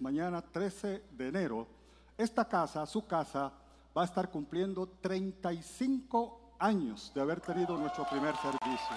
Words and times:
mañana 0.00 0.42
13 0.42 1.04
de 1.12 1.28
enero, 1.28 1.68
esta 2.16 2.48
casa, 2.48 2.84
su 2.84 3.06
casa, 3.06 3.52
va 3.96 4.02
a 4.02 4.06
estar 4.06 4.28
cumpliendo 4.28 4.88
35 5.00 6.56
años 6.58 7.12
de 7.14 7.20
haber 7.20 7.40
tenido 7.40 7.76
nuestro 7.76 8.04
primer 8.10 8.34
servicio. 8.38 8.96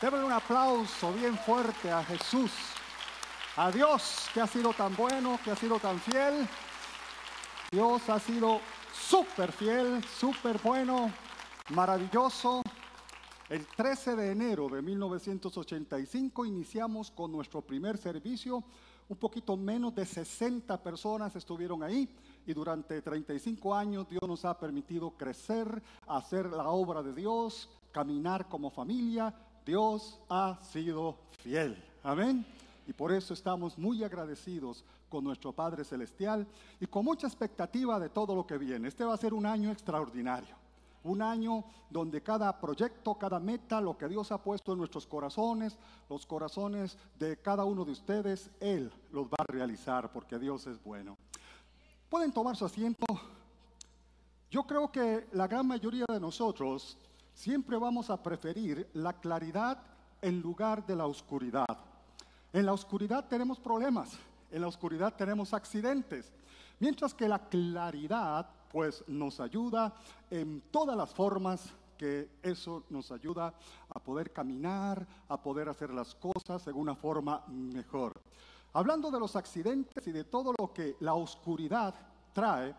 Denle 0.00 0.22
un 0.22 0.30
aplauso 0.30 1.12
bien 1.12 1.36
fuerte 1.36 1.90
a 1.90 2.04
Jesús, 2.04 2.52
a 3.56 3.72
Dios 3.72 4.28
que 4.32 4.40
ha 4.40 4.46
sido 4.46 4.72
tan 4.72 4.94
bueno, 4.94 5.40
que 5.44 5.50
ha 5.50 5.56
sido 5.56 5.80
tan 5.80 5.98
fiel. 5.98 6.48
Dios 7.72 8.08
ha 8.08 8.20
sido 8.20 8.60
súper 8.92 9.50
fiel, 9.50 10.04
súper 10.04 10.56
bueno, 10.62 11.10
maravilloso. 11.70 12.62
El 13.48 13.66
13 13.66 14.14
de 14.14 14.30
enero 14.30 14.68
de 14.68 14.82
1985 14.82 16.46
iniciamos 16.46 17.10
con 17.10 17.32
nuestro 17.32 17.60
primer 17.60 17.98
servicio. 17.98 18.62
Un 19.12 19.18
poquito 19.18 19.58
menos 19.58 19.94
de 19.94 20.06
60 20.06 20.82
personas 20.82 21.36
estuvieron 21.36 21.82
ahí 21.82 22.08
y 22.46 22.54
durante 22.54 23.02
35 23.02 23.74
años 23.74 24.08
Dios 24.08 24.22
nos 24.26 24.42
ha 24.46 24.58
permitido 24.58 25.10
crecer, 25.10 25.82
hacer 26.06 26.46
la 26.46 26.70
obra 26.70 27.02
de 27.02 27.12
Dios, 27.12 27.68
caminar 27.92 28.48
como 28.48 28.70
familia. 28.70 29.34
Dios 29.66 30.18
ha 30.30 30.58
sido 30.62 31.18
fiel. 31.42 31.76
Amén. 32.02 32.46
Y 32.86 32.94
por 32.94 33.12
eso 33.12 33.34
estamos 33.34 33.76
muy 33.76 34.02
agradecidos 34.02 34.82
con 35.10 35.24
nuestro 35.24 35.52
Padre 35.52 35.84
Celestial 35.84 36.46
y 36.80 36.86
con 36.86 37.04
mucha 37.04 37.26
expectativa 37.26 38.00
de 38.00 38.08
todo 38.08 38.34
lo 38.34 38.46
que 38.46 38.56
viene. 38.56 38.88
Este 38.88 39.04
va 39.04 39.12
a 39.12 39.18
ser 39.18 39.34
un 39.34 39.44
año 39.44 39.70
extraordinario. 39.70 40.61
Un 41.04 41.22
año 41.22 41.64
donde 41.90 42.22
cada 42.22 42.60
proyecto, 42.60 43.14
cada 43.14 43.40
meta, 43.40 43.80
lo 43.80 43.98
que 43.98 44.08
Dios 44.08 44.30
ha 44.30 44.42
puesto 44.42 44.72
en 44.72 44.78
nuestros 44.78 45.06
corazones, 45.06 45.76
los 46.08 46.26
corazones 46.26 46.96
de 47.18 47.38
cada 47.40 47.64
uno 47.64 47.84
de 47.84 47.92
ustedes, 47.92 48.50
Él 48.60 48.92
los 49.10 49.26
va 49.26 49.36
a 49.38 49.52
realizar 49.52 50.12
porque 50.12 50.38
Dios 50.38 50.66
es 50.66 50.82
bueno. 50.82 51.16
Pueden 52.08 52.32
tomar 52.32 52.56
su 52.56 52.64
asiento. 52.64 53.06
Yo 54.50 54.64
creo 54.64 54.92
que 54.92 55.26
la 55.32 55.48
gran 55.48 55.66
mayoría 55.66 56.04
de 56.08 56.20
nosotros 56.20 56.98
siempre 57.32 57.76
vamos 57.78 58.10
a 58.10 58.22
preferir 58.22 58.88
la 58.92 59.14
claridad 59.14 59.82
en 60.20 60.40
lugar 60.40 60.86
de 60.86 60.94
la 60.94 61.06
oscuridad. 61.06 61.78
En 62.52 62.66
la 62.66 62.72
oscuridad 62.72 63.26
tenemos 63.28 63.58
problemas, 63.58 64.10
en 64.50 64.60
la 64.60 64.68
oscuridad 64.68 65.14
tenemos 65.14 65.54
accidentes, 65.54 66.30
mientras 66.78 67.14
que 67.14 67.28
la 67.28 67.48
claridad 67.48 68.46
pues 68.72 69.04
nos 69.06 69.38
ayuda 69.40 69.94
en 70.30 70.62
todas 70.70 70.96
las 70.96 71.12
formas 71.12 71.72
que 71.96 72.28
eso 72.42 72.84
nos 72.90 73.12
ayuda 73.12 73.54
a 73.88 74.00
poder 74.00 74.32
caminar, 74.32 75.06
a 75.28 75.40
poder 75.40 75.68
hacer 75.68 75.90
las 75.90 76.14
cosas 76.14 76.64
de 76.64 76.72
una 76.72 76.96
forma 76.96 77.44
mejor. 77.46 78.20
Hablando 78.72 79.10
de 79.10 79.20
los 79.20 79.36
accidentes 79.36 80.04
y 80.06 80.12
de 80.12 80.24
todo 80.24 80.52
lo 80.58 80.72
que 80.72 80.96
la 81.00 81.14
oscuridad 81.14 81.94
trae, 82.32 82.74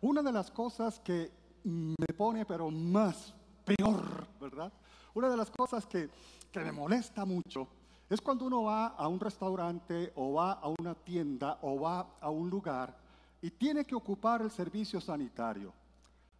una 0.00 0.22
de 0.22 0.32
las 0.32 0.50
cosas 0.50 1.00
que 1.00 1.30
me 1.64 2.14
pone 2.16 2.46
pero 2.46 2.70
más 2.70 3.34
peor, 3.64 4.26
¿verdad? 4.40 4.72
Una 5.14 5.28
de 5.28 5.36
las 5.36 5.50
cosas 5.50 5.84
que, 5.84 6.08
que 6.50 6.60
me 6.60 6.72
molesta 6.72 7.24
mucho 7.24 7.68
es 8.08 8.20
cuando 8.20 8.46
uno 8.46 8.62
va 8.62 8.88
a 8.88 9.08
un 9.08 9.20
restaurante 9.20 10.12
o 10.16 10.34
va 10.34 10.52
a 10.52 10.68
una 10.68 10.94
tienda 10.94 11.58
o 11.62 11.80
va 11.80 12.14
a 12.20 12.30
un 12.30 12.48
lugar 12.48 13.01
y 13.42 13.50
tiene 13.50 13.84
que 13.84 13.96
ocupar 13.96 14.40
el 14.40 14.50
servicio 14.50 15.00
sanitario. 15.00 15.72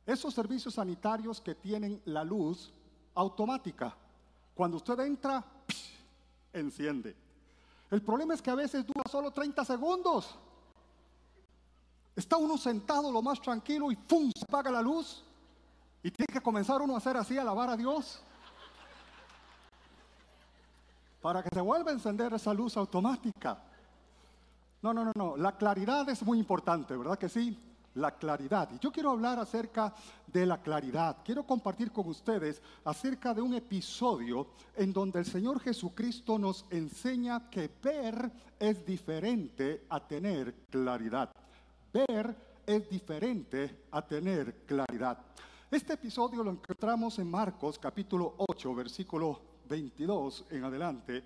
Esos 0.06 0.32
servicios 0.32 0.74
sanitarios 0.74 1.40
que 1.40 1.56
tienen 1.56 2.00
la 2.04 2.22
luz 2.22 2.72
automática. 3.14 3.94
Cuando 4.54 4.76
usted 4.76 4.98
entra, 5.00 5.44
enciende. 6.52 7.16
El 7.90 8.02
problema 8.02 8.34
es 8.34 8.40
que 8.40 8.50
a 8.50 8.54
veces 8.54 8.86
dura 8.86 9.02
solo 9.10 9.32
30 9.32 9.64
segundos. 9.64 10.38
Está 12.14 12.36
uno 12.36 12.56
sentado 12.56 13.10
lo 13.10 13.20
más 13.20 13.40
tranquilo 13.40 13.90
y 13.90 13.96
¡pum! 13.96 14.30
se 14.34 14.44
apaga 14.44 14.70
la 14.70 14.82
luz. 14.82 15.24
Y 16.04 16.10
tiene 16.10 16.32
que 16.32 16.40
comenzar 16.40 16.80
uno 16.80 16.94
a 16.94 16.98
hacer 16.98 17.16
así, 17.16 17.36
a 17.36 17.42
alabar 17.42 17.70
a 17.70 17.76
Dios. 17.76 18.22
Para 21.20 21.42
que 21.42 21.48
se 21.52 21.60
vuelva 21.60 21.90
a 21.90 21.94
encender 21.94 22.32
esa 22.32 22.54
luz 22.54 22.76
automática. 22.76 23.62
No, 24.82 24.92
no, 24.92 25.04
no, 25.04 25.12
no. 25.14 25.36
La 25.36 25.56
claridad 25.56 26.08
es 26.08 26.24
muy 26.24 26.38
importante, 26.38 26.96
¿verdad 26.96 27.16
que 27.16 27.28
sí? 27.28 27.56
La 27.94 28.16
claridad. 28.16 28.68
Y 28.74 28.80
yo 28.80 28.90
quiero 28.90 29.10
hablar 29.10 29.38
acerca 29.38 29.94
de 30.26 30.44
la 30.44 30.60
claridad. 30.60 31.18
Quiero 31.24 31.44
compartir 31.44 31.92
con 31.92 32.08
ustedes 32.08 32.60
acerca 32.84 33.32
de 33.32 33.42
un 33.42 33.54
episodio 33.54 34.48
en 34.74 34.92
donde 34.92 35.20
el 35.20 35.26
Señor 35.26 35.60
Jesucristo 35.60 36.36
nos 36.36 36.64
enseña 36.70 37.48
que 37.48 37.70
ver 37.80 38.32
es 38.58 38.84
diferente 38.84 39.84
a 39.88 40.00
tener 40.00 40.52
claridad. 40.68 41.30
Ver 41.92 42.34
es 42.66 42.90
diferente 42.90 43.84
a 43.92 44.02
tener 44.02 44.64
claridad. 44.66 45.18
Este 45.70 45.92
episodio 45.92 46.42
lo 46.42 46.50
encontramos 46.50 47.20
en 47.20 47.30
Marcos 47.30 47.78
capítulo 47.78 48.34
8, 48.36 48.74
versículo 48.74 49.40
22 49.68 50.46
en 50.50 50.64
adelante. 50.64 51.22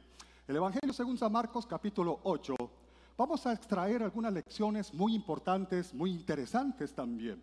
El 0.46 0.56
Evangelio 0.56 0.92
según 0.92 1.16
San 1.16 1.32
Marcos 1.32 1.64
capítulo 1.66 2.20
8 2.24 2.54
vamos 3.16 3.46
a 3.46 3.52
extraer 3.52 4.02
algunas 4.02 4.32
lecciones 4.32 4.92
muy 4.92 5.14
importantes, 5.14 5.94
muy 5.94 6.10
interesantes 6.10 6.92
también. 6.94 7.42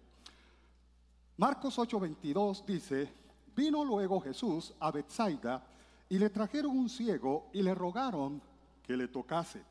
Marcos 1.38 1.78
8:22 1.78 2.64
dice, 2.66 3.12
vino 3.56 3.84
luego 3.84 4.22
Jesús 4.22 4.74
a 4.80 4.92
Bethsaida 4.92 5.66
y 6.10 6.20
le 6.20 6.30
trajeron 6.30 6.78
un 6.78 6.90
ciego 6.90 7.50
y 7.54 7.64
le 7.64 7.74
rogaron 7.74 8.42
que 8.84 8.96
le 8.96 9.08
tocase. 9.08 9.64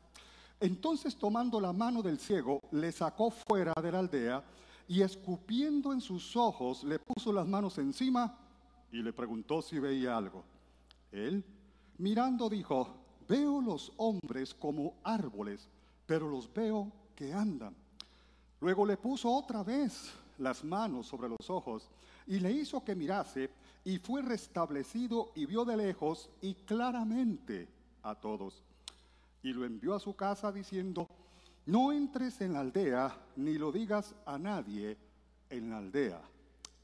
Entonces 0.59 1.15
tomando 1.15 1.59
la 1.59 1.71
mano 1.71 2.01
del 2.01 2.19
ciego, 2.19 2.59
le 2.71 2.91
sacó 2.91 3.31
fuera 3.31 3.73
de 3.81 3.91
la 3.91 3.99
aldea 3.99 4.43
y 4.87 5.01
escupiendo 5.01 5.93
en 5.93 6.01
sus 6.01 6.35
ojos, 6.35 6.83
le 6.83 6.99
puso 6.99 7.31
las 7.31 7.47
manos 7.47 7.77
encima 7.77 8.37
y 8.91 9.01
le 9.01 9.13
preguntó 9.13 9.61
si 9.61 9.79
veía 9.79 10.17
algo. 10.17 10.43
Él, 11.11 11.43
mirando, 11.97 12.49
dijo, 12.49 12.87
veo 13.27 13.61
los 13.61 13.93
hombres 13.97 14.53
como 14.53 14.95
árboles 15.03 15.69
pero 16.13 16.29
los 16.29 16.53
veo 16.53 16.91
que 17.15 17.33
andan. 17.33 17.75
Luego 18.61 18.85
le 18.85 18.97
puso 18.97 19.31
otra 19.31 19.63
vez 19.63 20.13
las 20.37 20.63
manos 20.63 21.07
sobre 21.07 21.27
los 21.27 21.49
ojos 21.49 21.89
y 22.27 22.39
le 22.39 22.51
hizo 22.51 22.83
que 22.83 22.93
mirase 22.93 23.49
y 23.83 23.97
fue 23.97 24.21
restablecido 24.21 25.31
y 25.33 25.47
vio 25.47 25.65
de 25.65 25.75
lejos 25.75 26.29
y 26.39 26.53
claramente 26.53 27.67
a 28.03 28.13
todos. 28.13 28.63
Y 29.41 29.53
lo 29.53 29.65
envió 29.65 29.95
a 29.95 29.99
su 29.99 30.15
casa 30.15 30.51
diciendo, 30.51 31.09
no 31.65 31.91
entres 31.91 32.41
en 32.41 32.53
la 32.53 32.59
aldea 32.59 33.17
ni 33.37 33.55
lo 33.55 33.71
digas 33.71 34.13
a 34.27 34.37
nadie 34.37 34.95
en 35.49 35.71
la 35.71 35.79
aldea. 35.79 36.21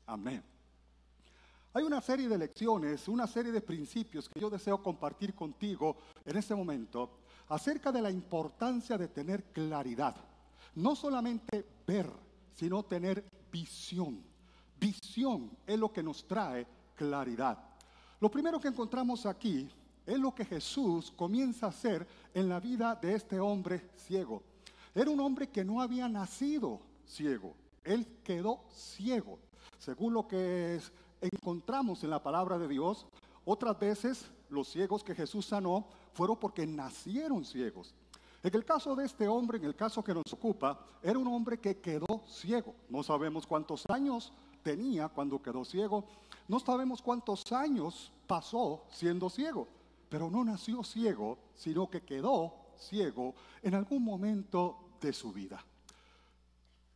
Amén. 0.07 0.41
Hay 1.71 1.83
una 1.83 2.01
serie 2.01 2.27
de 2.27 2.39
lecciones, 2.39 3.07
una 3.07 3.27
serie 3.27 3.51
de 3.51 3.61
principios 3.61 4.27
que 4.27 4.39
yo 4.39 4.49
deseo 4.49 4.81
compartir 4.81 5.35
contigo 5.35 5.97
en 6.25 6.35
este 6.35 6.55
momento 6.55 7.18
acerca 7.49 7.91
de 7.91 8.01
la 8.01 8.11
importancia 8.11 8.97
de 8.97 9.07
tener 9.07 9.43
claridad. 9.45 10.15
No 10.75 10.95
solamente 10.95 11.65
ver, 11.85 12.09
sino 12.53 12.83
tener 12.83 13.23
visión. 13.51 14.23
Visión 14.79 15.49
es 15.65 15.77
lo 15.77 15.91
que 15.91 16.03
nos 16.03 16.25
trae 16.25 16.65
claridad. 16.95 17.57
Lo 18.19 18.29
primero 18.29 18.59
que 18.59 18.67
encontramos 18.67 19.25
aquí 19.25 19.67
es 20.05 20.19
lo 20.19 20.33
que 20.33 20.45
Jesús 20.45 21.11
comienza 21.15 21.65
a 21.65 21.69
hacer 21.69 22.07
en 22.33 22.49
la 22.49 22.59
vida 22.59 22.95
de 22.95 23.15
este 23.15 23.39
hombre 23.39 23.89
ciego. 23.95 24.43
Era 24.93 25.09
un 25.09 25.19
hombre 25.19 25.49
que 25.49 25.63
no 25.63 25.81
había 25.81 26.07
nacido 26.07 26.79
ciego. 27.05 27.55
Él 27.83 28.05
quedó 28.23 28.63
ciego. 28.69 29.39
Según 29.77 30.13
lo 30.13 30.27
que 30.27 30.79
encontramos 31.21 32.03
en 32.03 32.09
la 32.09 32.21
palabra 32.21 32.57
de 32.57 32.67
Dios, 32.67 33.05
otras 33.45 33.79
veces 33.79 34.29
los 34.49 34.67
ciegos 34.67 35.03
que 35.03 35.15
Jesús 35.15 35.45
sanó 35.45 35.87
fueron 36.13 36.37
porque 36.37 36.65
nacieron 36.65 37.45
ciegos. 37.45 37.93
En 38.41 38.55
el 38.55 38.63
caso 38.63 38.95
de 38.95 39.05
este 39.05 39.27
hombre, 39.27 39.57
en 39.57 39.65
el 39.65 39.75
caso 39.75 40.03
que 40.03 40.13
nos 40.13 40.31
ocupa, 40.31 40.79
era 41.03 41.19
un 41.19 41.27
hombre 41.27 41.59
que 41.59 41.79
quedó 41.79 42.23
ciego. 42.27 42.73
No 42.89 43.03
sabemos 43.03 43.45
cuántos 43.45 43.83
años 43.89 44.31
tenía 44.63 45.09
cuando 45.09 45.41
quedó 45.41 45.65
ciego. 45.65 46.05
No 46.47 46.59
sabemos 46.59 47.01
cuántos 47.01 47.51
años 47.51 48.11
pasó 48.27 48.85
siendo 48.91 49.29
ciego. 49.29 49.67
Pero 50.07 50.29
no 50.29 50.43
nació 50.43 50.83
ciego, 50.83 51.37
sino 51.53 51.89
que 51.89 52.01
quedó 52.01 52.53
ciego 52.77 53.35
en 53.61 53.75
algún 53.75 54.03
momento 54.03 54.77
de 55.01 55.11
su 55.11 55.33
vida. 55.33 55.63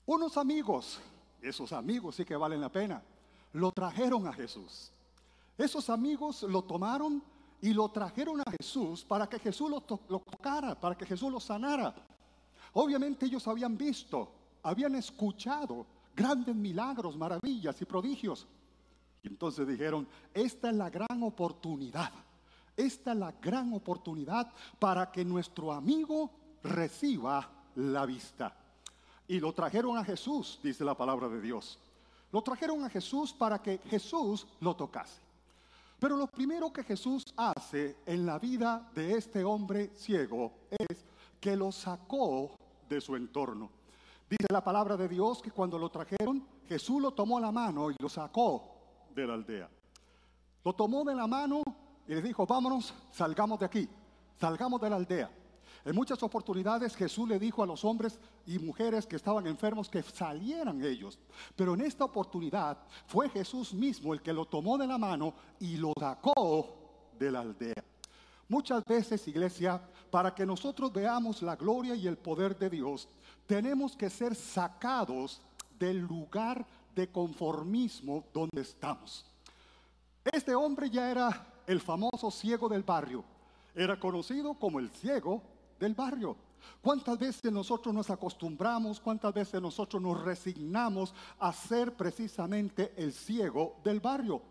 Unos 0.06 0.38
amigos, 0.38 1.00
esos 1.42 1.71
amigos 1.74 2.16
sí 2.16 2.25
que 2.25 2.36
valen 2.36 2.62
la 2.62 2.71
pena, 2.71 3.04
lo 3.54 3.71
trajeron 3.71 4.27
a 4.27 4.33
Jesús. 4.33 4.92
Esos 5.57 5.89
amigos 5.89 6.44
lo 6.44 6.63
tomaron 6.63 7.24
y 7.63 7.74
lo 7.74 7.88
trajeron 7.88 8.42
a 8.42 8.51
Jesús 8.51 9.06
para 9.06 9.25
que 9.25 9.39
Jesús 9.39 9.69
lo, 9.69 9.80
tocara, 9.80 10.77
para 10.77 10.98
que 10.98 11.06
Jesús 11.06 11.31
lo 11.31 11.39
sanara. 11.39 11.95
Obviamente 12.74 13.25
ellos 13.25 13.48
habían 13.48 13.77
visto, 13.77 14.30
habían 14.63 14.95
escuchado 14.95 15.86
grandes 16.13 16.54
milagros, 16.54 17.15
maravillas 17.15 17.81
y 17.81 17.86
prodigios. 17.86 18.45
Y 19.24 19.30
entonces 19.30 19.65
dijeron, 19.65 20.06
esta 20.33 20.71
es 20.71 20.75
la 20.75 20.89
gran 20.89 21.24
oportunidad, 21.24 22.12
esta 22.75 23.13
es 23.13 23.18
la 23.18 23.31
gran 23.31 23.71
oportunidad 23.71 24.51
para 24.77 25.09
que 25.09 25.24
nuestro 25.24 25.71
amigo 25.71 26.31
reciba 26.63 27.50
la 27.75 28.06
vista. 28.06 28.54
Y 29.25 29.39
lo 29.39 29.54
trajeron 29.54 29.98
a 29.98 30.04
Jesús, 30.04 30.59
dice 30.62 30.83
la 30.83 30.98
palabra 30.98 31.30
de 31.30 31.39
Dios. 31.39 31.80
Lo 32.30 32.42
trajeron 32.42 32.83
a 32.83 32.89
Jesús 32.89 33.31
para 33.31 33.62
que 33.62 33.77
Jesús 33.89 34.45
lo 34.59 34.75
tocase. 34.75 35.22
Pero 36.03 36.17
lo 36.17 36.27
primero 36.27 36.73
que 36.73 36.83
Jesús 36.83 37.23
hace 37.38 37.95
en 38.05 38.25
la 38.25 38.38
vida 38.38 38.91
de 38.94 39.13
este 39.13 39.41
hombre 39.41 39.91
ciego 39.95 40.51
es 40.69 41.05
que 41.39 41.55
lo 41.55 41.71
sacó 41.71 42.57
de 42.89 43.00
su 43.00 43.15
entorno. 43.15 43.69
Dice 44.29 44.47
la 44.51 44.61
palabra 44.61 44.97
de 44.97 45.07
Dios 45.07 45.41
que 45.41 45.51
cuando 45.51 45.79
lo 45.79 45.88
trajeron, 45.88 46.45
Jesús 46.67 47.01
lo 47.01 47.11
tomó 47.11 47.39
la 47.39 47.53
mano 47.53 47.89
y 47.89 47.95
lo 48.00 48.09
sacó 48.09 48.65
de 49.15 49.25
la 49.25 49.35
aldea. 49.35 49.69
Lo 50.65 50.73
tomó 50.73 51.05
de 51.05 51.15
la 51.15 51.25
mano 51.25 51.63
y 52.06 52.15
le 52.15 52.21
dijo, 52.21 52.45
vámonos, 52.45 52.94
salgamos 53.09 53.57
de 53.61 53.65
aquí, 53.65 53.89
salgamos 54.38 54.81
de 54.81 54.89
la 54.89 54.97
aldea. 54.97 55.31
En 55.85 55.95
muchas 55.95 56.24
oportunidades 56.24 56.95
Jesús 56.95 57.27
le 57.27 57.39
dijo 57.39 57.62
a 57.62 57.65
los 57.65 57.83
hombres 57.83 58.18
y 58.45 58.57
mujeres 58.57 59.06
que 59.06 59.18
estaban 59.18 59.45
enfermos 59.47 59.89
que 59.89 60.01
salieran 60.01 60.83
ellos. 60.83 61.19
Pero 61.56 61.74
en 61.74 61.81
esta 61.81 62.06
oportunidad 62.06 62.77
fue 63.06 63.30
Jesús 63.30 63.74
mismo 63.74 64.13
el 64.13 64.21
que 64.21 64.31
lo 64.31 64.45
tomó 64.45 64.77
de 64.77 64.88
la 64.88 64.97
mano 64.97 65.33
y 65.59 65.75
lo 65.75 65.91
sacó 66.00 67.12
de 67.19 67.31
la 67.31 67.41
aldea. 67.41 67.83
Muchas 68.47 68.83
veces, 68.85 69.27
iglesia, 69.27 69.81
para 70.09 70.33
que 70.33 70.45
nosotros 70.45 70.94
veamos 70.94 71.41
la 71.41 71.56
gloria 71.56 71.95
y 71.95 72.07
el 72.07 72.18
poder 72.18 72.57
de 72.57 72.69
Dios, 72.69 73.09
tenemos 73.45 73.97
que 73.97 74.09
ser 74.09 74.35
sacados 74.35 75.41
del 75.77 76.00
lugar 76.00 76.65
de 76.95 77.12
conformismo 77.12 78.25
donde 78.33 78.62
estamos. 78.62 79.25
Este 80.24 80.56
hombre 80.56 80.89
ya 80.89 81.12
era 81.12 81.47
el 81.68 81.81
famoso 81.81 82.31
ciego 82.31 82.69
del 82.69 82.83
barrio. 82.83 83.25
Era 83.75 84.00
conocido 84.00 84.53
como 84.53 84.80
el 84.80 84.89
ciego 84.91 85.41
del 85.79 85.93
barrio. 85.93 86.35
¿Cuántas 86.81 87.17
veces 87.17 87.51
nosotros 87.51 87.93
nos 87.93 88.09
acostumbramos, 88.09 88.99
cuántas 88.99 89.33
veces 89.33 89.61
nosotros 89.61 90.01
nos 90.01 90.21
resignamos 90.23 91.13
a 91.39 91.51
ser 91.53 91.95
precisamente 91.95 92.93
el 92.97 93.13
ciego 93.13 93.77
del 93.83 93.99
barrio? 93.99 94.41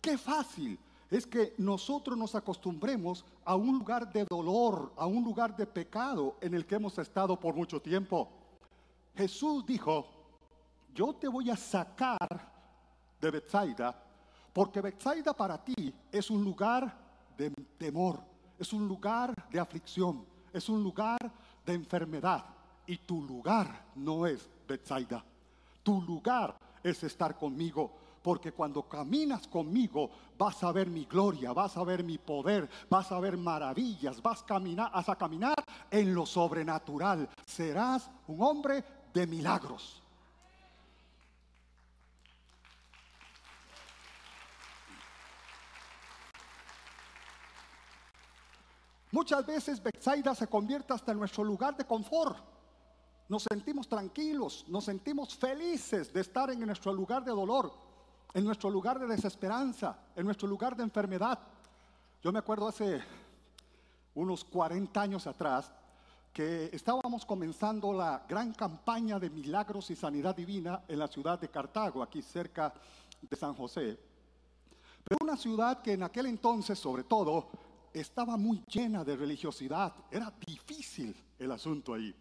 Qué 0.00 0.18
fácil 0.18 0.78
es 1.10 1.26
que 1.26 1.54
nosotros 1.58 2.18
nos 2.18 2.34
acostumbremos 2.34 3.24
a 3.44 3.54
un 3.56 3.78
lugar 3.78 4.12
de 4.12 4.24
dolor, 4.24 4.92
a 4.96 5.06
un 5.06 5.22
lugar 5.22 5.56
de 5.56 5.66
pecado 5.66 6.36
en 6.40 6.54
el 6.54 6.66
que 6.66 6.74
hemos 6.74 6.98
estado 6.98 7.38
por 7.38 7.54
mucho 7.54 7.80
tiempo. 7.80 8.28
Jesús 9.14 9.64
dijo, 9.64 10.06
yo 10.94 11.14
te 11.14 11.28
voy 11.28 11.50
a 11.50 11.56
sacar 11.56 12.52
de 13.20 13.30
Bethsaida, 13.30 14.00
porque 14.52 14.80
Bethsaida 14.80 15.32
para 15.32 15.62
ti 15.62 15.94
es 16.10 16.30
un 16.30 16.44
lugar 16.44 16.96
de 17.36 17.50
temor, 17.78 18.20
es 18.58 18.72
un 18.72 18.86
lugar 18.86 19.34
de 19.50 19.58
aflicción, 19.58 20.24
es 20.54 20.68
un 20.68 20.82
lugar 20.82 21.18
de 21.66 21.74
enfermedad. 21.74 22.44
Y 22.86 22.98
tu 22.98 23.22
lugar 23.22 23.86
no 23.96 24.26
es 24.26 24.48
Bethsaida. 24.68 25.22
Tu 25.82 26.00
lugar 26.02 26.56
es 26.82 27.02
estar 27.02 27.36
conmigo. 27.36 27.90
Porque 28.22 28.52
cuando 28.52 28.84
caminas 28.84 29.46
conmigo 29.48 30.10
vas 30.38 30.62
a 30.64 30.72
ver 30.72 30.88
mi 30.88 31.04
gloria, 31.04 31.52
vas 31.52 31.76
a 31.76 31.84
ver 31.84 32.02
mi 32.02 32.16
poder, 32.16 32.70
vas 32.88 33.12
a 33.12 33.20
ver 33.20 33.36
maravillas, 33.36 34.22
vas 34.22 34.42
caminar, 34.42 34.90
a 34.94 35.16
caminar 35.16 35.62
en 35.90 36.14
lo 36.14 36.24
sobrenatural. 36.24 37.28
Serás 37.44 38.10
un 38.26 38.40
hombre 38.40 38.82
de 39.12 39.26
milagros. 39.26 40.03
Muchas 49.14 49.46
veces 49.46 49.80
Bethsaida 49.80 50.34
se 50.34 50.48
convierte 50.48 50.92
hasta 50.92 51.12
en 51.12 51.18
nuestro 51.20 51.44
lugar 51.44 51.76
de 51.76 51.84
confort. 51.84 52.36
Nos 53.28 53.44
sentimos 53.44 53.86
tranquilos, 53.86 54.64
nos 54.66 54.86
sentimos 54.86 55.36
felices 55.36 56.12
de 56.12 56.20
estar 56.20 56.50
en 56.50 56.58
nuestro 56.58 56.92
lugar 56.92 57.24
de 57.24 57.30
dolor, 57.30 57.72
en 58.34 58.44
nuestro 58.44 58.70
lugar 58.70 58.98
de 58.98 59.06
desesperanza, 59.06 59.96
en 60.16 60.24
nuestro 60.24 60.48
lugar 60.48 60.74
de 60.74 60.82
enfermedad. 60.82 61.38
Yo 62.24 62.32
me 62.32 62.40
acuerdo 62.40 62.66
hace 62.66 63.00
unos 64.16 64.42
40 64.42 65.00
años 65.00 65.28
atrás 65.28 65.72
que 66.32 66.70
estábamos 66.72 67.24
comenzando 67.24 67.92
la 67.92 68.24
gran 68.28 68.52
campaña 68.52 69.20
de 69.20 69.30
milagros 69.30 69.90
y 69.90 69.94
sanidad 69.94 70.34
divina 70.34 70.82
en 70.88 70.98
la 70.98 71.06
ciudad 71.06 71.38
de 71.38 71.48
Cartago, 71.48 72.02
aquí 72.02 72.20
cerca 72.20 72.74
de 73.22 73.36
San 73.36 73.54
José. 73.54 73.96
Pero 75.04 75.18
una 75.22 75.36
ciudad 75.36 75.82
que 75.82 75.92
en 75.92 76.02
aquel 76.02 76.26
entonces, 76.26 76.80
sobre 76.80 77.04
todo, 77.04 77.48
estaba 77.94 78.36
muy 78.36 78.62
llena 78.66 79.04
de 79.04 79.16
religiosidad. 79.16 79.94
Era 80.10 80.32
difícil 80.44 81.16
el 81.38 81.52
asunto 81.52 81.94
ahí. 81.94 82.14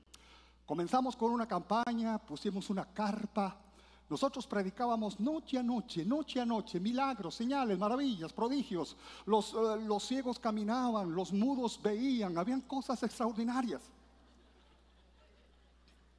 Comenzamos 0.65 1.15
con 1.15 1.31
una 1.31 1.47
campaña, 1.47 2.19
pusimos 2.19 2.69
una 2.69 2.85
carpa. 2.85 3.59
Nosotros 4.07 4.45
predicábamos 4.45 5.19
noche 5.19 5.57
a 5.57 5.63
noche, 5.63 6.05
noche 6.05 6.39
a 6.39 6.45
noche, 6.45 6.79
milagros, 6.79 7.33
señales, 7.33 7.79
maravillas, 7.79 8.31
prodigios. 8.31 8.95
Los, 9.25 9.53
eh, 9.53 9.81
los 9.85 10.03
ciegos 10.05 10.37
caminaban, 10.37 11.13
los 11.13 11.33
mudos 11.33 11.81
veían, 11.81 12.37
habían 12.37 12.61
cosas 12.61 13.01
extraordinarias. 13.01 13.81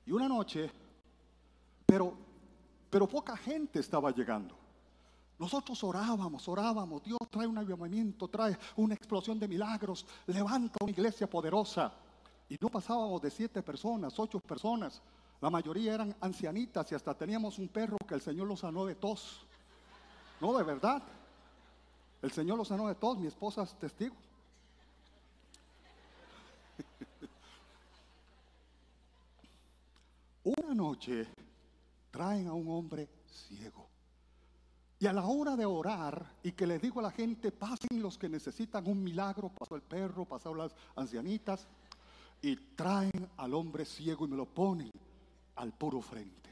Y 0.04 0.10
una 0.10 0.28
noche, 0.28 0.70
pero, 1.86 2.12
pero 2.90 3.08
poca 3.08 3.36
gente 3.36 3.78
estaba 3.78 4.10
llegando. 4.10 4.63
Nosotros 5.38 5.82
orábamos, 5.82 6.48
orábamos, 6.48 7.02
Dios 7.02 7.18
trae 7.28 7.46
un 7.46 7.58
avivamiento, 7.58 8.28
trae 8.28 8.56
una 8.76 8.94
explosión 8.94 9.38
de 9.38 9.48
milagros, 9.48 10.06
levanta 10.26 10.78
una 10.80 10.92
iglesia 10.92 11.28
poderosa. 11.28 11.92
Y 12.48 12.56
no 12.60 12.68
pasábamos 12.68 13.20
de 13.20 13.30
siete 13.30 13.62
personas, 13.62 14.18
ocho 14.18 14.38
personas. 14.38 15.02
La 15.40 15.50
mayoría 15.50 15.94
eran 15.94 16.14
ancianitas 16.20 16.90
y 16.92 16.94
hasta 16.94 17.14
teníamos 17.14 17.58
un 17.58 17.68
perro 17.68 17.96
que 18.06 18.14
el 18.14 18.20
Señor 18.20 18.46
lo 18.46 18.56
sanó 18.56 18.86
de 18.86 18.94
tos. 18.94 19.44
No, 20.40 20.56
de 20.56 20.62
verdad. 20.62 21.02
El 22.22 22.30
Señor 22.30 22.56
lo 22.56 22.64
sanó 22.64 22.86
de 22.88 22.94
tos, 22.94 23.18
mi 23.18 23.26
esposa 23.26 23.64
es 23.64 23.74
testigo. 23.74 24.14
Una 30.44 30.74
noche 30.74 31.26
traen 32.10 32.46
a 32.46 32.52
un 32.52 32.68
hombre 32.68 33.08
ciego. 33.26 33.93
Y 35.04 35.06
a 35.06 35.12
la 35.12 35.26
hora 35.26 35.54
de 35.54 35.66
orar 35.66 36.38
y 36.42 36.52
que 36.52 36.66
le 36.66 36.78
digo 36.78 36.98
a 36.98 37.02
la 37.02 37.10
gente, 37.10 37.52
pasen 37.52 38.00
los 38.00 38.16
que 38.16 38.26
necesitan 38.26 38.88
un 38.88 39.04
milagro, 39.04 39.50
pasó 39.50 39.76
el 39.76 39.82
perro, 39.82 40.24
pasó 40.24 40.54
las 40.54 40.74
ancianitas, 40.96 41.68
y 42.40 42.56
traen 42.74 43.28
al 43.36 43.52
hombre 43.52 43.84
ciego 43.84 44.24
y 44.24 44.28
me 44.28 44.36
lo 44.38 44.46
ponen 44.46 44.90
al 45.56 45.74
puro 45.74 46.00
frente. 46.00 46.48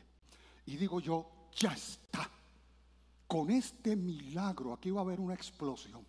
Y 0.66 0.76
digo 0.76 1.00
yo, 1.00 1.48
ya 1.56 1.72
está. 1.72 2.28
Con 3.26 3.50
este 3.50 3.96
milagro 3.96 4.74
aquí 4.74 4.90
va 4.90 5.00
a 5.00 5.04
haber 5.04 5.18
una 5.18 5.32
explosión. 5.32 6.04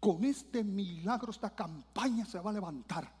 Con 0.00 0.24
este 0.24 0.64
milagro 0.64 1.30
esta 1.30 1.54
campaña 1.54 2.24
se 2.24 2.40
va 2.40 2.52
a 2.52 2.54
levantar. 2.54 3.12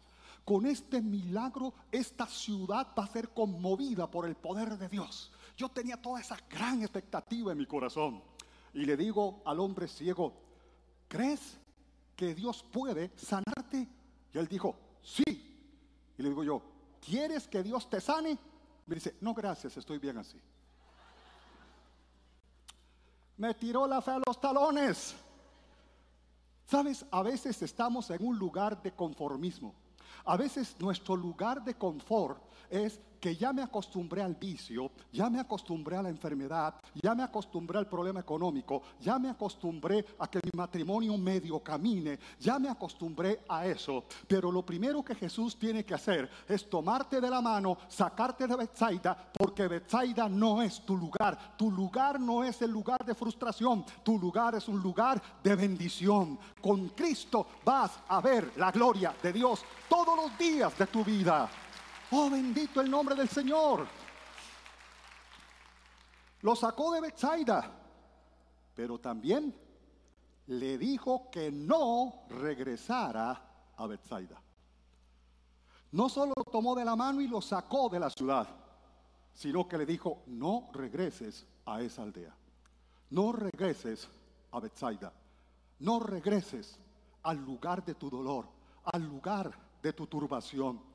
Con 0.46 0.64
este 0.64 1.02
milagro 1.02 1.74
esta 1.92 2.26
ciudad 2.26 2.88
va 2.98 3.04
a 3.04 3.12
ser 3.12 3.34
conmovida 3.34 4.10
por 4.10 4.26
el 4.26 4.34
poder 4.34 4.78
de 4.78 4.88
Dios. 4.88 5.30
Yo 5.58 5.68
tenía 5.68 6.00
toda 6.00 6.22
esa 6.22 6.38
gran 6.48 6.80
expectativa 6.80 7.52
en 7.52 7.58
mi 7.58 7.66
corazón. 7.66 8.29
Y 8.72 8.84
le 8.84 8.96
digo 8.96 9.42
al 9.44 9.60
hombre 9.60 9.88
ciego, 9.88 10.32
¿crees 11.08 11.58
que 12.14 12.34
Dios 12.34 12.64
puede 12.70 13.10
sanarte? 13.16 13.88
Y 14.32 14.38
él 14.38 14.46
dijo, 14.46 14.76
sí. 15.02 15.22
Y 16.18 16.22
le 16.22 16.28
digo 16.28 16.44
yo, 16.44 16.62
¿quieres 17.04 17.48
que 17.48 17.62
Dios 17.62 17.88
te 17.88 18.00
sane? 18.00 18.38
Me 18.86 18.94
dice, 18.94 19.16
no, 19.20 19.34
gracias, 19.34 19.76
estoy 19.76 19.98
bien 19.98 20.18
así. 20.18 20.40
Me 23.36 23.54
tiró 23.54 23.86
la 23.86 24.02
fe 24.02 24.12
a 24.12 24.20
los 24.26 24.40
talones. 24.40 25.14
Sabes, 26.66 27.04
a 27.10 27.22
veces 27.22 27.60
estamos 27.62 28.10
en 28.10 28.24
un 28.24 28.38
lugar 28.38 28.80
de 28.82 28.92
conformismo. 28.92 29.74
A 30.24 30.36
veces 30.36 30.76
nuestro 30.78 31.16
lugar 31.16 31.64
de 31.64 31.74
confort 31.74 32.42
es 32.70 33.00
que 33.20 33.36
ya 33.36 33.52
me 33.52 33.62
acostumbré 33.62 34.22
al 34.22 34.34
vicio, 34.34 34.90
ya 35.12 35.28
me 35.28 35.38
acostumbré 35.38 35.96
a 35.96 36.02
la 36.02 36.08
enfermedad, 36.08 36.74
ya 36.94 37.14
me 37.14 37.22
acostumbré 37.22 37.78
al 37.78 37.86
problema 37.86 38.20
económico, 38.20 38.82
ya 39.00 39.18
me 39.18 39.28
acostumbré 39.28 40.04
a 40.18 40.26
que 40.28 40.40
mi 40.42 40.50
matrimonio 40.56 41.16
medio 41.18 41.60
camine, 41.60 42.18
ya 42.38 42.58
me 42.58 42.70
acostumbré 42.70 43.40
a 43.46 43.66
eso. 43.66 44.04
Pero 44.26 44.50
lo 44.50 44.64
primero 44.64 45.04
que 45.04 45.14
Jesús 45.14 45.58
tiene 45.58 45.84
que 45.84 45.94
hacer 45.94 46.30
es 46.48 46.68
tomarte 46.68 47.20
de 47.20 47.28
la 47.28 47.42
mano, 47.42 47.76
sacarte 47.88 48.46
de 48.46 48.56
Bethsaida, 48.56 49.30
porque 49.32 49.68
Bethsaida 49.68 50.26
no 50.28 50.62
es 50.62 50.80
tu 50.80 50.96
lugar. 50.96 51.56
Tu 51.58 51.70
lugar 51.70 52.18
no 52.18 52.42
es 52.42 52.62
el 52.62 52.70
lugar 52.70 53.04
de 53.04 53.14
frustración, 53.14 53.84
tu 54.02 54.18
lugar 54.18 54.54
es 54.54 54.66
un 54.66 54.80
lugar 54.80 55.20
de 55.42 55.54
bendición. 55.54 56.38
Con 56.62 56.88
Cristo 56.90 57.46
vas 57.64 58.00
a 58.08 58.20
ver 58.22 58.52
la 58.56 58.70
gloria 58.70 59.14
de 59.22 59.32
Dios 59.32 59.62
todos 59.90 60.16
los 60.16 60.38
días 60.38 60.76
de 60.78 60.86
tu 60.86 61.04
vida. 61.04 61.50
Oh, 62.12 62.28
bendito 62.28 62.80
el 62.80 62.90
nombre 62.90 63.14
del 63.14 63.28
Señor. 63.28 63.86
Lo 66.42 66.56
sacó 66.56 66.92
de 66.92 67.00
Bethsaida, 67.00 67.70
pero 68.74 68.98
también 68.98 69.54
le 70.48 70.78
dijo 70.78 71.30
que 71.30 71.52
no 71.52 72.24
regresara 72.28 73.40
a 73.76 73.86
Bethsaida. 73.86 74.42
no 75.92 76.08
solo 76.08 76.32
lo 76.36 76.44
tomó 76.44 76.74
de 76.74 76.84
la 76.84 76.94
mano 76.96 77.20
y 77.20 77.28
lo 77.28 77.40
sacó 77.40 77.88
de 77.88 77.98
la 77.98 78.10
ciudad, 78.10 78.46
sino 79.34 79.66
que 79.68 79.78
le 79.78 79.86
dijo, 79.86 80.22
no 80.26 80.68
regreses 80.72 81.46
a 81.66 81.80
esa 81.80 82.02
aldea, 82.02 82.34
no 83.10 83.32
regreses 83.32 84.08
a 84.52 84.60
Bethsaida, 84.60 85.12
no 85.80 86.00
regreses 86.00 86.78
al 87.22 87.38
lugar 87.38 87.84
de 87.84 87.94
tu 87.94 88.08
dolor, 88.08 88.46
al 88.84 89.04
lugar 89.04 89.52
de 89.82 89.92
tu 89.92 90.06
turbación. 90.06 90.89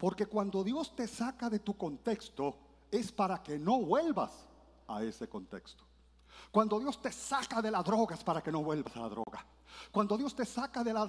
Porque 0.00 0.24
cuando 0.24 0.64
Dios 0.64 0.96
te 0.96 1.06
saca 1.06 1.50
de 1.50 1.58
tu 1.58 1.76
contexto 1.76 2.56
es 2.90 3.12
para 3.12 3.42
que 3.42 3.58
no 3.58 3.82
vuelvas 3.82 4.48
a 4.88 5.04
ese 5.04 5.28
contexto. 5.28 5.84
Cuando 6.50 6.78
Dios 6.80 7.00
te 7.00 7.12
saca 7.12 7.62
de 7.62 7.70
la 7.70 7.82
droga 7.82 8.14
es 8.14 8.24
para 8.24 8.42
que 8.42 8.52
no 8.52 8.62
vuelvas 8.62 8.96
a 8.96 9.00
la 9.00 9.08
droga. 9.08 9.44
Cuando 9.90 10.16
Dios 10.16 10.34
te 10.34 10.44
saca 10.44 10.84
de 10.84 10.92
la 10.92 11.08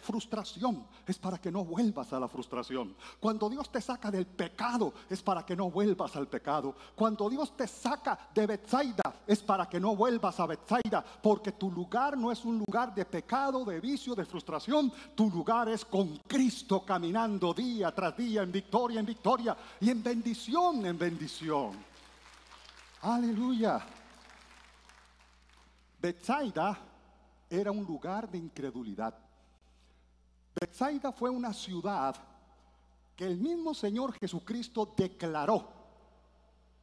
frustración 0.00 0.86
es 1.06 1.18
para 1.18 1.38
que 1.38 1.52
no 1.52 1.64
vuelvas 1.64 2.12
a 2.12 2.20
la 2.20 2.28
frustración. 2.28 2.96
Cuando 3.20 3.48
Dios 3.48 3.70
te 3.70 3.80
saca 3.80 4.10
del 4.10 4.26
pecado 4.26 4.92
es 5.08 5.22
para 5.22 5.44
que 5.44 5.54
no 5.54 5.70
vuelvas 5.70 6.16
al 6.16 6.26
pecado. 6.26 6.74
Cuando 6.94 7.28
Dios 7.28 7.56
te 7.56 7.66
saca 7.66 8.18
de 8.34 8.46
Bethsaida 8.46 9.14
es 9.26 9.40
para 9.42 9.68
que 9.68 9.78
no 9.78 9.94
vuelvas 9.94 10.40
a 10.40 10.46
Bethsaida, 10.46 11.04
porque 11.22 11.52
tu 11.52 11.70
lugar 11.70 12.16
no 12.16 12.32
es 12.32 12.44
un 12.44 12.58
lugar 12.58 12.94
de 12.94 13.04
pecado, 13.04 13.64
de 13.64 13.80
vicio, 13.80 14.14
de 14.14 14.24
frustración. 14.24 14.92
Tu 15.14 15.30
lugar 15.30 15.68
es 15.68 15.84
con 15.84 16.16
Cristo 16.26 16.84
caminando 16.84 17.54
día 17.54 17.94
tras 17.94 18.16
día 18.16 18.42
en 18.42 18.50
victoria, 18.50 19.00
en 19.00 19.06
victoria 19.06 19.56
y 19.80 19.90
en 19.90 20.02
bendición, 20.02 20.86
en 20.86 20.98
bendición. 20.98 21.72
Aleluya. 23.02 23.97
Bethsaida 26.00 26.78
era 27.50 27.72
un 27.72 27.84
lugar 27.84 28.30
de 28.30 28.38
incredulidad. 28.38 29.18
Bethsaida 30.60 31.12
fue 31.12 31.30
una 31.30 31.52
ciudad 31.52 32.14
que 33.16 33.26
el 33.26 33.36
mismo 33.36 33.74
Señor 33.74 34.12
Jesucristo 34.20 34.94
declaró 34.96 35.68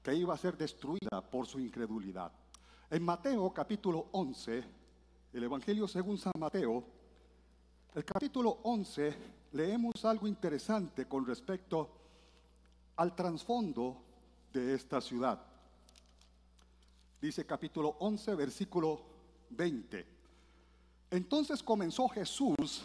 que 0.04 0.14
iba 0.14 0.34
a 0.34 0.38
ser 0.38 0.58
destruida 0.58 1.22
por 1.22 1.48
su 1.48 1.60
incredulidad. 1.60 2.32
En 2.90 3.04
Mateo 3.04 3.54
capítulo 3.54 4.08
11, 4.12 4.64
el 5.34 5.44
Evangelio 5.44 5.88
según 5.88 6.18
San 6.18 6.34
Mateo, 6.38 6.84
el 7.94 8.04
capítulo 8.04 8.60
11, 8.64 9.16
leemos 9.54 10.04
algo 10.04 10.28
interesante 10.28 11.08
con 11.08 11.26
respecto 11.26 11.90
al 12.98 13.16
trasfondo 13.16 13.96
de 14.52 14.74
esta 14.74 15.00
ciudad. 15.00 15.55
Dice 17.22 17.46
capítulo 17.46 17.96
11, 18.00 18.36
versículo 18.36 19.02
20. 19.50 20.06
Entonces 21.12 21.64
comenzó 21.64 22.08
Jesús 22.10 22.84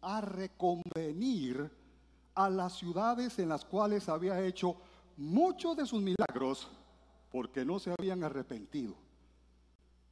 a 0.00 0.20
reconvenir 0.20 1.70
a 2.34 2.50
las 2.50 2.76
ciudades 2.76 3.38
en 3.38 3.48
las 3.48 3.64
cuales 3.64 4.08
había 4.08 4.40
hecho 4.44 4.76
muchos 5.16 5.76
de 5.76 5.86
sus 5.86 6.02
milagros 6.02 6.68
porque 7.30 7.64
no 7.64 7.78
se 7.78 7.94
habían 7.96 8.24
arrepentido. 8.24 8.94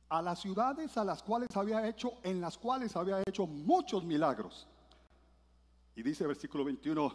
A 0.08 0.22
las 0.22 0.40
ciudades 0.40 0.96
a 0.96 1.04
las 1.04 1.22
cuales 1.22 1.48
había 1.54 1.86
hecho, 1.88 2.12
en 2.22 2.40
las 2.40 2.56
cuales 2.56 2.96
había 2.96 3.20
hecho 3.26 3.46
muchos 3.46 4.04
milagros. 4.04 4.66
Y 5.96 6.02
dice 6.02 6.26
versículo 6.26 6.64
21, 6.64 7.12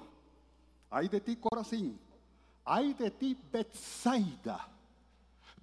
hay 0.89 1.07
de 1.07 1.21
ti 1.21 1.37
Corazín, 1.37 1.99
hay 2.63 2.93
de 2.93 3.11
ti 3.11 3.37
Bethsaida 3.51 4.74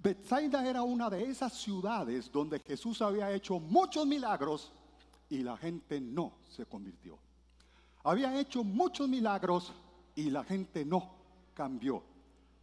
Bethsaida 0.02 0.68
era 0.68 0.82
una 0.82 1.08
de 1.08 1.22
esas 1.22 1.52
ciudades 1.52 2.30
donde 2.32 2.58
Jesús 2.58 3.00
había 3.00 3.30
hecho 3.30 3.60
muchos 3.60 4.04
milagros 4.04 4.72
y 5.30 5.44
la 5.44 5.56
gente 5.56 6.00
no 6.00 6.38
se 6.48 6.66
convirtió. 6.66 7.18
Había 8.02 8.38
hecho 8.40 8.64
muchos 8.64 9.08
milagros 9.08 9.72
y 10.16 10.30
la 10.30 10.42
gente 10.42 10.84
no 10.84 11.14
cambió. 11.54 12.02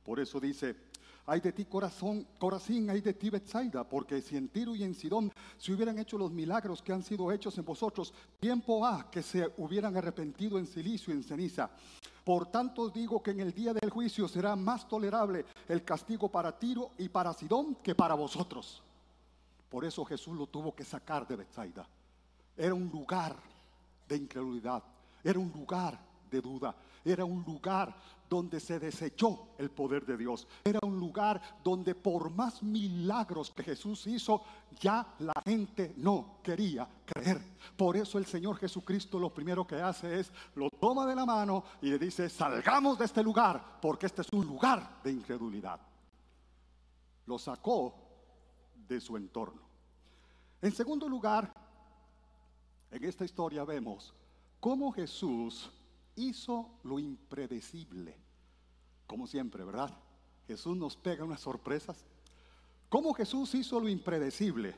Por 0.04 0.20
eso 0.20 0.40
dice, 0.40 0.76
hay 1.26 1.42
de 1.42 1.52
ti 1.52 1.66
corazón, 1.66 2.26
Corazín, 2.38 2.90
hay 2.90 3.02
de 3.02 3.14
ti 3.14 3.30
Bethsaida, 3.30 3.84
porque 3.84 4.22
si 4.22 4.36
en 4.36 4.50
Tiro 4.50 4.76
y 4.76 4.84
en 4.84 4.96
Sidón 4.96 5.32
se 5.58 5.74
hubieran 5.74 6.00
hecho 6.00 6.18
los 6.18 6.32
milagros 6.32 6.82
que 6.82 6.94
han 6.94 7.04
sido 7.04 7.32
hechos 7.32 7.58
en 7.58 7.66
vosotros, 7.66 8.14
tiempo 8.40 8.86
ha 8.86 9.10
que 9.12 9.22
se 9.22 9.54
hubieran 9.58 9.96
arrepentido 9.96 10.58
en 10.58 10.66
silicio 10.66 11.14
y 11.14 11.18
en 11.18 11.24
ceniza. 11.24 11.70
Por 12.24 12.48
tanto 12.48 12.90
digo 12.90 13.24
que 13.24 13.32
en 13.32 13.40
el 13.40 13.54
día 13.54 13.74
del 13.74 13.90
juicio 13.90 14.28
será 14.28 14.56
más 14.56 14.88
tolerable 14.88 15.46
el 15.68 15.84
castigo 15.84 16.30
para 16.30 16.58
Tiro 16.58 16.92
y 16.98 17.10
para 17.10 17.34
Sidón 17.34 17.76
que 17.76 17.96
para 17.96 18.14
vosotros. 18.14 18.84
Por 19.70 19.86
eso 19.86 20.04
Jesús 20.06 20.36
lo 20.36 20.48
tuvo 20.48 20.74
que 20.74 20.84
sacar 20.84 21.28
de 21.28 21.36
Bethsaida. 21.36 21.88
Era 22.58 22.74
un 22.74 22.90
lugar 22.90 23.36
de 24.08 24.18
incredulidad, 24.18 24.84
era 25.24 25.40
un 25.40 25.52
lugar 25.52 26.00
de 26.30 26.42
duda, 26.42 26.76
era 27.04 27.26
un 27.26 27.44
lugar 27.44 27.96
donde 28.30 28.60
se 28.60 28.80
desechó 28.80 29.50
el 29.58 29.72
poder 29.72 30.06
de 30.06 30.16
Dios. 30.16 30.48
Era 30.64 30.80
un 30.84 31.00
lugar 31.00 31.42
donde 31.64 31.96
por 31.96 32.30
más 32.30 32.62
milagros 32.62 33.52
que 33.52 33.64
Jesús 33.64 34.06
hizo, 34.06 34.44
ya 34.80 35.16
la 35.20 35.34
gente 35.44 35.94
no 35.98 36.38
quería 36.44 36.88
creer. 37.06 37.42
Por 37.76 37.98
eso 37.98 38.20
el 38.20 38.28
Señor 38.28 38.58
Jesucristo 38.58 39.20
lo 39.20 39.34
primero 39.34 39.66
que 39.66 39.82
hace 39.82 40.20
es, 40.20 40.32
lo 40.56 40.70
toma 40.70 41.08
de 41.08 41.16
la 41.16 41.26
mano 41.26 41.64
y 41.82 41.90
le 41.90 41.98
dice, 41.98 42.30
salgamos 42.30 43.00
de 43.00 43.06
este 43.06 43.24
lugar, 43.24 43.80
porque 43.82 44.06
este 44.06 44.22
es 44.22 44.28
un 44.32 44.46
lugar 44.46 45.02
de 45.04 45.12
incredulidad. 45.12 45.80
Lo 47.26 47.40
sacó 47.40 47.96
de 48.88 49.02
su 49.02 49.18
entorno. 49.18 49.62
En 50.62 50.72
segundo 50.72 51.08
lugar, 51.10 51.52
en 52.92 53.04
esta 53.04 53.26
historia 53.26 53.64
vemos 53.64 54.14
cómo 54.60 54.92
Jesús 54.92 55.72
hizo 56.20 56.70
lo 56.84 57.00
impredecible. 57.00 58.16
Como 59.08 59.26
siempre, 59.26 59.64
¿verdad? 59.64 59.92
Jesús 60.48 60.78
nos 60.78 60.96
pega 60.96 61.24
unas 61.24 61.42
sorpresas. 61.42 62.06
¿Cómo 62.90 63.14
Jesús 63.14 63.54
hizo 63.56 63.80
lo 63.80 63.88
impredecible? 63.88 64.76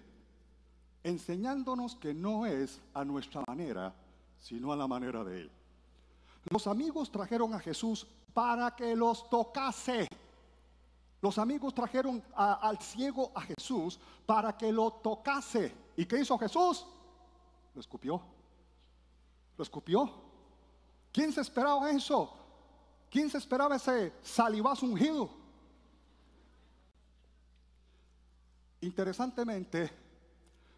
Enseñándonos 1.03 1.95
que 1.95 2.13
no 2.13 2.45
es 2.45 2.79
a 2.93 3.03
nuestra 3.03 3.43
manera, 3.47 3.93
sino 4.39 4.71
a 4.71 4.75
la 4.75 4.87
manera 4.87 5.23
de 5.23 5.41
Él. 5.41 5.51
Los 6.49 6.67
amigos 6.67 7.11
trajeron 7.11 7.53
a 7.53 7.59
Jesús 7.59 8.05
para 8.33 8.75
que 8.75 8.95
los 8.95 9.29
tocase. 9.29 10.07
Los 11.21 11.37
amigos 11.37 11.73
trajeron 11.73 12.23
al 12.35 12.79
ciego 12.79 13.31
a 13.35 13.41
Jesús 13.41 13.99
para 14.25 14.57
que 14.57 14.71
lo 14.71 14.91
tocase. 14.91 15.73
¿Y 15.95 16.05
qué 16.05 16.19
hizo 16.21 16.37
Jesús? 16.37 16.85
Lo 17.73 17.81
escupió. 17.81 18.21
Lo 19.57 19.63
escupió. 19.63 20.30
¿Quién 21.11 21.33
se 21.33 21.41
esperaba 21.41 21.91
eso? 21.91 22.33
¿Quién 23.09 23.29
se 23.29 23.37
esperaba 23.37 23.75
ese 23.75 24.13
salivazo 24.21 24.85
ungido? 24.85 25.29
Interesantemente, 28.79 29.91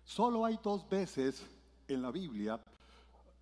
solo 0.03 0.43
hay 0.43 0.59
dos 0.61 0.87
veces 0.89 1.43
en 1.87 2.01
la 2.01 2.11
Biblia, 2.11 2.59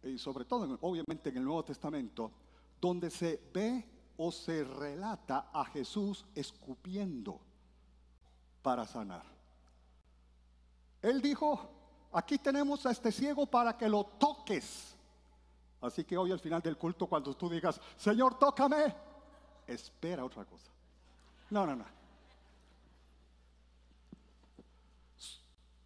y 0.03 0.17
sobre 0.17 0.45
todo 0.45 0.77
obviamente 0.81 1.29
en 1.29 1.37
el 1.37 1.43
Nuevo 1.43 1.63
Testamento, 1.63 2.31
donde 2.79 3.09
se 3.09 3.39
ve 3.53 3.85
o 4.17 4.31
se 4.31 4.63
relata 4.63 5.49
a 5.53 5.65
Jesús 5.65 6.25
escupiendo 6.35 7.39
para 8.61 8.85
sanar. 8.85 9.23
Él 11.01 11.21
dijo, 11.21 11.59
aquí 12.11 12.37
tenemos 12.37 12.85
a 12.85 12.91
este 12.91 13.11
ciego 13.11 13.45
para 13.45 13.77
que 13.77 13.89
lo 13.89 14.03
toques. 14.03 14.90
Así 15.81 16.03
que 16.03 16.17
hoy 16.17 16.31
al 16.31 16.39
final 16.39 16.61
del 16.61 16.77
culto, 16.77 17.07
cuando 17.07 17.33
tú 17.35 17.49
digas, 17.49 17.81
Señor, 17.97 18.37
tócame, 18.37 18.93
espera 19.65 20.23
otra 20.23 20.45
cosa. 20.45 20.71
No, 21.49 21.65
no, 21.65 21.75
no. 21.75 21.85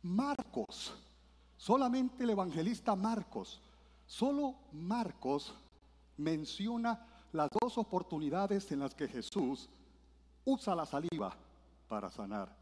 Marcos, 0.03 0.93
solamente 1.57 2.23
el 2.23 2.29
evangelista 2.29 2.95
Marcos, 2.95 3.59
solo 4.05 4.55
Marcos 4.73 5.55
menciona 6.17 7.07
las 7.31 7.49
dos 7.49 7.77
oportunidades 7.77 8.71
en 8.71 8.79
las 8.79 8.93
que 8.93 9.07
Jesús 9.07 9.67
usa 10.45 10.75
la 10.75 10.85
saliva 10.85 11.35
para 11.87 12.09
sanar. 12.09 12.55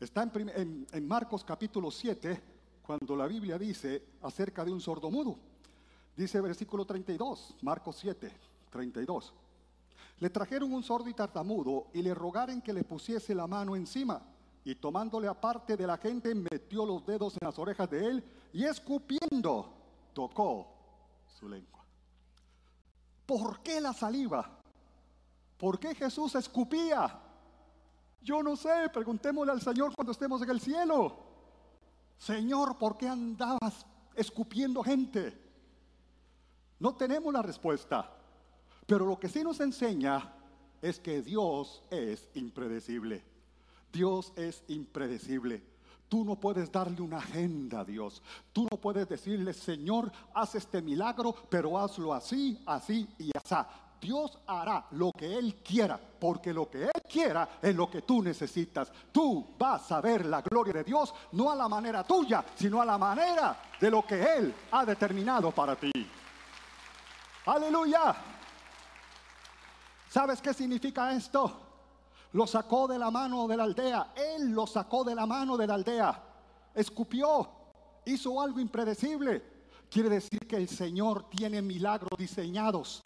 Está 0.00 0.22
en, 0.22 1.06
Marcos 1.06 1.44
capítulo 1.44 1.90
7, 1.90 2.42
cuando 2.82 3.16
la 3.16 3.26
Biblia 3.26 3.58
dice 3.58 4.02
acerca 4.22 4.64
de 4.64 4.72
un 4.72 4.80
sordomudo. 4.80 5.38
Dice 6.18 6.40
versículo 6.40 6.84
32, 6.84 7.54
Marcos 7.62 7.94
7, 8.00 8.28
32. 8.70 9.32
Le 10.18 10.30
trajeron 10.30 10.72
un 10.72 10.82
sordo 10.82 11.08
y 11.08 11.14
tartamudo 11.14 11.86
y 11.94 12.02
le 12.02 12.12
rogaron 12.12 12.60
que 12.60 12.72
le 12.72 12.82
pusiese 12.82 13.36
la 13.36 13.46
mano 13.46 13.76
encima. 13.76 14.20
Y 14.64 14.74
tomándole 14.74 15.28
aparte 15.28 15.76
de 15.76 15.86
la 15.86 15.96
gente, 15.96 16.34
metió 16.34 16.84
los 16.84 17.06
dedos 17.06 17.34
en 17.34 17.46
las 17.46 17.56
orejas 17.56 17.88
de 17.88 18.04
él 18.04 18.24
y 18.52 18.64
escupiendo, 18.64 19.72
tocó 20.12 20.66
su 21.38 21.48
lengua. 21.48 21.84
¿Por 23.24 23.60
qué 23.60 23.80
la 23.80 23.92
saliva? 23.92 24.58
¿Por 25.56 25.78
qué 25.78 25.94
Jesús 25.94 26.34
escupía? 26.34 27.16
Yo 28.22 28.42
no 28.42 28.56
sé, 28.56 28.90
preguntémosle 28.92 29.52
al 29.52 29.62
Señor 29.62 29.94
cuando 29.94 30.10
estemos 30.10 30.42
en 30.42 30.50
el 30.50 30.60
cielo. 30.60 31.16
Señor, 32.16 32.76
¿por 32.76 32.96
qué 32.96 33.08
andabas 33.08 33.86
escupiendo 34.16 34.82
gente? 34.82 35.47
No 36.80 36.94
tenemos 36.94 37.32
la 37.32 37.42
respuesta, 37.42 38.14
Pero 38.86 39.04
lo 39.04 39.18
que 39.18 39.28
sí 39.28 39.44
nos 39.44 39.60
enseña 39.60 40.32
es 40.80 40.98
que 40.98 41.20
Dios 41.20 41.82
es 41.90 42.30
impredecible. 42.34 43.22
Dios 43.92 44.32
es 44.34 44.64
impredecible. 44.68 45.62
Tú 46.08 46.24
no 46.24 46.36
puedes 46.36 46.72
darle 46.72 47.02
una 47.02 47.18
agenda 47.18 47.80
a 47.80 47.84
Dios. 47.84 48.22
Tú 48.50 48.66
no 48.70 48.78
puedes 48.78 49.06
decirle, 49.06 49.52
Señor, 49.52 50.10
haz 50.32 50.54
este 50.54 50.80
milagro, 50.80 51.34
pero 51.50 51.78
hazlo 51.78 52.14
así, 52.14 52.62
así 52.64 53.06
y 53.18 53.30
así. 53.36 53.54
Dios 54.00 54.38
hará 54.46 54.86
lo 54.92 55.12
que 55.12 55.36
Él 55.36 55.56
quiera, 55.56 55.98
porque 55.98 56.54
lo 56.54 56.70
que 56.70 56.84
Él 56.84 57.02
quiera 57.10 57.58
es 57.60 57.74
lo 57.74 57.90
que 57.90 58.02
tú 58.02 58.22
necesitas. 58.22 58.90
Tú 59.12 59.54
vas 59.58 59.90
a 59.92 60.00
ver 60.00 60.24
la 60.24 60.40
gloria 60.40 60.72
de 60.72 60.84
Dios, 60.84 61.12
no 61.32 61.50
a 61.50 61.56
la 61.56 61.68
manera 61.68 62.04
tuya, 62.04 62.44
sino 62.54 62.80
a 62.80 62.86
la 62.86 62.96
manera 62.96 63.60
de 63.80 63.90
lo 63.90 64.06
que 64.06 64.36
Él 64.36 64.54
ha 64.70 64.86
determinado 64.86 65.50
para 65.50 65.76
ti. 65.76 65.90
Aleluya. 67.48 68.14
¿Sabes 70.10 70.42
qué 70.42 70.52
significa 70.52 71.14
esto? 71.14 71.50
Lo 72.32 72.46
sacó 72.46 72.86
de 72.86 72.98
la 72.98 73.10
mano 73.10 73.48
de 73.48 73.56
la 73.56 73.64
aldea. 73.64 74.12
Él 74.14 74.50
lo 74.50 74.66
sacó 74.66 75.02
de 75.02 75.14
la 75.14 75.24
mano 75.24 75.56
de 75.56 75.66
la 75.66 75.74
aldea. 75.74 76.22
Escupió. 76.74 77.48
Hizo 78.04 78.38
algo 78.42 78.60
impredecible. 78.60 79.42
Quiere 79.90 80.10
decir 80.10 80.40
que 80.46 80.56
el 80.56 80.68
Señor 80.68 81.30
tiene 81.30 81.62
milagros 81.62 82.18
diseñados. 82.18 83.02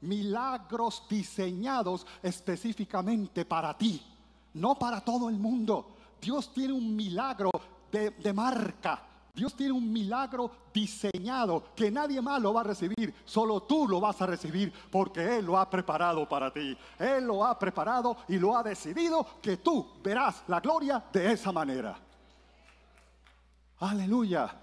Milagros 0.00 1.04
diseñados 1.08 2.04
específicamente 2.20 3.44
para 3.44 3.78
ti. 3.78 4.02
No 4.54 4.76
para 4.76 5.02
todo 5.02 5.28
el 5.28 5.36
mundo. 5.36 5.94
Dios 6.20 6.52
tiene 6.52 6.72
un 6.72 6.96
milagro 6.96 7.52
de, 7.92 8.10
de 8.10 8.32
marca 8.32 9.13
Dios 9.34 9.56
tiene 9.56 9.72
un 9.72 9.92
milagro 9.92 10.48
diseñado 10.72 11.74
que 11.74 11.90
nadie 11.90 12.22
más 12.22 12.40
lo 12.40 12.54
va 12.54 12.60
a 12.60 12.64
recibir, 12.64 13.12
solo 13.24 13.64
tú 13.64 13.88
lo 13.88 14.00
vas 14.00 14.22
a 14.22 14.26
recibir 14.26 14.72
porque 14.92 15.38
Él 15.38 15.46
lo 15.46 15.58
ha 15.58 15.68
preparado 15.68 16.28
para 16.28 16.52
ti. 16.52 16.76
Él 17.00 17.24
lo 17.24 17.44
ha 17.44 17.58
preparado 17.58 18.16
y 18.28 18.38
lo 18.38 18.56
ha 18.56 18.62
decidido 18.62 19.26
que 19.42 19.56
tú 19.56 19.94
verás 20.04 20.44
la 20.46 20.60
gloria 20.60 21.04
de 21.12 21.32
esa 21.32 21.50
manera. 21.50 21.98
Aleluya. 23.80 24.56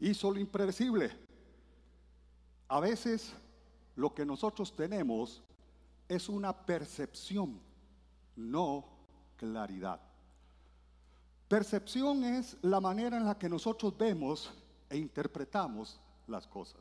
Hizo 0.00 0.30
lo 0.30 0.38
impredecible. 0.38 1.18
A 2.68 2.78
veces 2.78 3.34
lo 3.96 4.12
que 4.12 4.26
nosotros 4.26 4.76
tenemos 4.76 5.42
es 6.08 6.28
una 6.28 6.52
percepción, 6.52 7.58
no 8.36 8.84
claridad. 9.38 10.11
Percepción 11.52 12.24
es 12.24 12.56
la 12.62 12.80
manera 12.80 13.18
en 13.18 13.26
la 13.26 13.36
que 13.36 13.46
nosotros 13.46 13.94
vemos 13.98 14.50
e 14.88 14.96
interpretamos 14.96 16.00
las 16.26 16.46
cosas. 16.46 16.80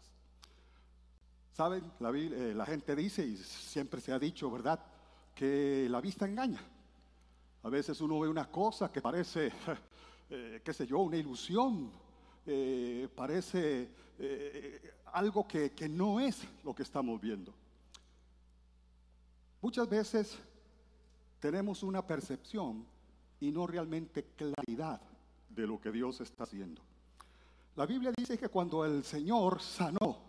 Saben, 1.52 1.92
la, 2.00 2.10
eh, 2.16 2.56
gente 2.66 2.96
dice, 2.96 3.26
y 3.26 3.36
siempre 3.36 4.00
se 4.00 4.14
ha 4.14 4.18
dicho, 4.18 4.50
¿verdad?, 4.50 4.80
que 5.36 5.88
la 5.90 6.00
vista 6.00 6.26
engaña. 6.26 6.62
A 7.64 7.68
veces 7.68 8.00
uno 8.00 8.22
ve 8.22 8.30
una 8.30 8.50
cosa 8.50 8.90
que 8.90 9.02
parece, 9.02 9.52
eh, 10.30 10.62
qué 10.64 10.74
sé 10.74 10.88
yo, 10.88 11.00
una 11.00 11.18
ilusión, 11.18 11.92
eh, 12.46 13.10
parece 13.14 13.90
algo 15.12 15.46
que, 15.46 15.72
que 15.72 15.90
no 15.90 16.22
es 16.22 16.48
lo 16.64 16.74
que 16.74 16.84
estamos 16.84 17.20
viendo. 17.20 17.54
Muchas 19.62 19.90
veces 19.90 20.40
tenemos 21.42 21.84
una 21.84 22.08
percepción 22.08 22.86
y 23.42 23.52
no 23.52 23.68
realmente 23.68 24.24
claridad 24.36 25.02
de 25.50 25.68
lo 25.68 25.82
que 25.82 25.92
Dios 25.92 26.22
está 26.22 26.44
haciendo. 26.44 26.82
La 27.76 27.86
Biblia 27.86 28.14
dice 28.16 28.38
que 28.38 28.50
cuando 28.50 28.86
el 28.86 29.04
Señor 29.04 29.62
sanó 29.62 30.20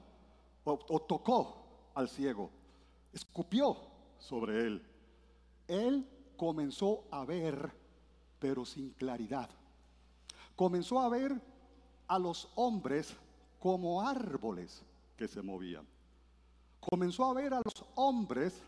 o, 0.64 1.00
tocó 1.02 1.90
al 1.95 2.09
ciego, 2.09 2.50
escupió 3.12 3.76
sobre 4.19 4.66
él, 4.66 4.83
él 5.69 6.09
comenzó 6.37 7.05
a 7.11 7.25
ver, 7.25 7.70
pero 8.38 8.64
sin 8.64 8.90
claridad. 8.90 9.51
Comenzó 10.57 10.98
a 11.01 11.09
ver 11.11 11.38
a 12.09 12.18
los 12.18 12.48
hombres 12.55 13.14
como 13.59 14.01
árboles 14.01 14.83
que 15.16 15.29
se 15.29 15.42
movían. 15.42 15.87
Comenzó 16.81 17.27
a 17.27 17.35
ver 17.35 17.53
a 17.53 17.61
los 17.62 17.85
hombres 17.94 18.62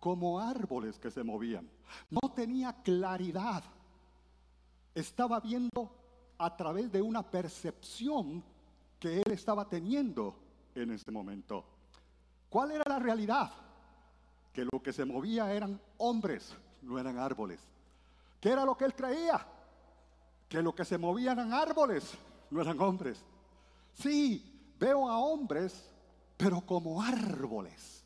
como 0.00 0.38
árboles 0.38 0.98
que 0.98 1.10
se 1.10 1.24
movían. 1.24 1.68
No 2.10 2.32
tenía 2.34 2.72
claridad 2.82 3.64
estaba 4.96 5.40
viendo 5.40 5.90
a 6.38 6.56
través 6.56 6.90
de 6.90 7.02
una 7.02 7.22
percepción 7.22 8.42
que 8.98 9.18
él 9.18 9.30
estaba 9.30 9.68
teniendo 9.68 10.34
en 10.74 10.90
ese 10.90 11.10
momento. 11.10 11.64
¿Cuál 12.48 12.72
era 12.72 12.84
la 12.88 12.98
realidad? 12.98 13.52
Que 14.54 14.64
lo 14.64 14.82
que 14.82 14.94
se 14.94 15.04
movía 15.04 15.52
eran 15.52 15.78
hombres, 15.98 16.56
no 16.80 16.98
eran 16.98 17.18
árboles. 17.18 17.60
¿Qué 18.40 18.48
era 18.48 18.64
lo 18.64 18.74
que 18.74 18.86
él 18.86 18.94
creía? 18.94 19.46
Que 20.48 20.62
lo 20.62 20.74
que 20.74 20.86
se 20.86 20.96
movía 20.96 21.32
eran 21.32 21.52
árboles, 21.52 22.16
no 22.50 22.62
eran 22.62 22.80
hombres. 22.80 23.22
Sí, 23.92 24.72
veo 24.78 25.10
a 25.10 25.18
hombres, 25.18 25.90
pero 26.38 26.62
como 26.62 27.02
árboles. 27.02 28.02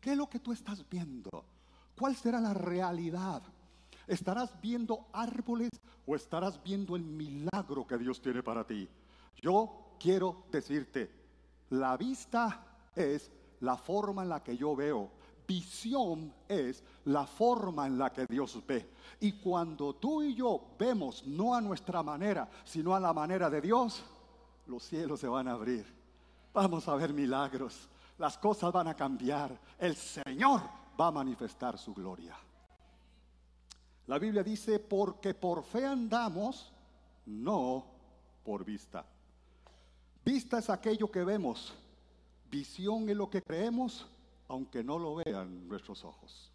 ¿Qué 0.00 0.10
es 0.10 0.16
lo 0.16 0.28
que 0.28 0.40
tú 0.40 0.52
estás 0.52 0.88
viendo? 0.88 1.44
¿Cuál 1.96 2.16
será 2.16 2.40
la 2.40 2.52
realidad? 2.52 3.42
¿Estarás 4.06 4.60
viendo 4.60 5.06
árboles 5.12 5.70
o 6.06 6.14
estarás 6.14 6.62
viendo 6.62 6.94
el 6.94 7.02
milagro 7.02 7.86
que 7.86 7.98
Dios 7.98 8.20
tiene 8.20 8.42
para 8.42 8.64
ti? 8.64 8.88
Yo 9.36 9.96
quiero 9.98 10.44
decirte, 10.50 11.10
la 11.70 11.96
vista 11.96 12.64
es 12.94 13.32
la 13.60 13.76
forma 13.76 14.22
en 14.22 14.28
la 14.28 14.42
que 14.42 14.56
yo 14.56 14.76
veo. 14.76 15.10
Visión 15.46 16.32
es 16.48 16.82
la 17.04 17.26
forma 17.26 17.86
en 17.86 17.98
la 17.98 18.12
que 18.12 18.26
Dios 18.26 18.60
ve. 18.66 18.90
Y 19.20 19.32
cuando 19.32 19.94
tú 19.94 20.22
y 20.22 20.34
yo 20.34 20.74
vemos 20.78 21.24
no 21.26 21.54
a 21.54 21.60
nuestra 21.60 22.02
manera, 22.02 22.48
sino 22.64 22.94
a 22.94 23.00
la 23.00 23.12
manera 23.12 23.48
de 23.48 23.60
Dios, 23.60 24.04
los 24.66 24.82
cielos 24.82 25.20
se 25.20 25.28
van 25.28 25.48
a 25.48 25.52
abrir. 25.52 25.86
Vamos 26.52 26.88
a 26.88 26.94
ver 26.96 27.12
milagros. 27.12 27.88
Las 28.18 28.38
cosas 28.38 28.72
van 28.72 28.88
a 28.88 28.94
cambiar. 28.94 29.58
El 29.78 29.94
Señor 29.94 30.62
va 30.98 31.08
a 31.08 31.12
manifestar 31.12 31.78
su 31.78 31.94
gloria. 31.94 32.36
La 34.06 34.18
Biblia 34.18 34.42
dice, 34.42 34.78
porque 34.78 35.34
por 35.34 35.64
fe 35.64 35.84
andamos, 35.84 36.72
no 37.26 37.84
por 38.44 38.64
vista. 38.64 39.04
Vista 40.24 40.58
es 40.58 40.70
aquello 40.70 41.10
que 41.10 41.24
vemos, 41.24 41.74
visión 42.50 43.08
es 43.08 43.16
lo 43.16 43.28
que 43.28 43.42
creemos, 43.42 44.06
aunque 44.48 44.82
no 44.84 44.98
lo 44.98 45.16
vean 45.16 45.68
nuestros 45.68 46.04
ojos. 46.04 46.50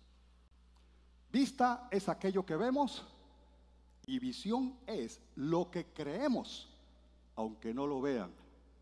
Vista 1.32 1.88
es 1.92 2.10
aquello 2.10 2.46
que 2.46 2.56
vemos 2.56 3.06
y 4.06 4.20
visión 4.20 4.78
es 4.86 5.22
lo 5.36 5.72
que 5.72 5.86
creemos, 5.86 6.70
aunque 7.36 7.74
no 7.74 7.88
lo 7.88 8.02
vean 8.02 8.32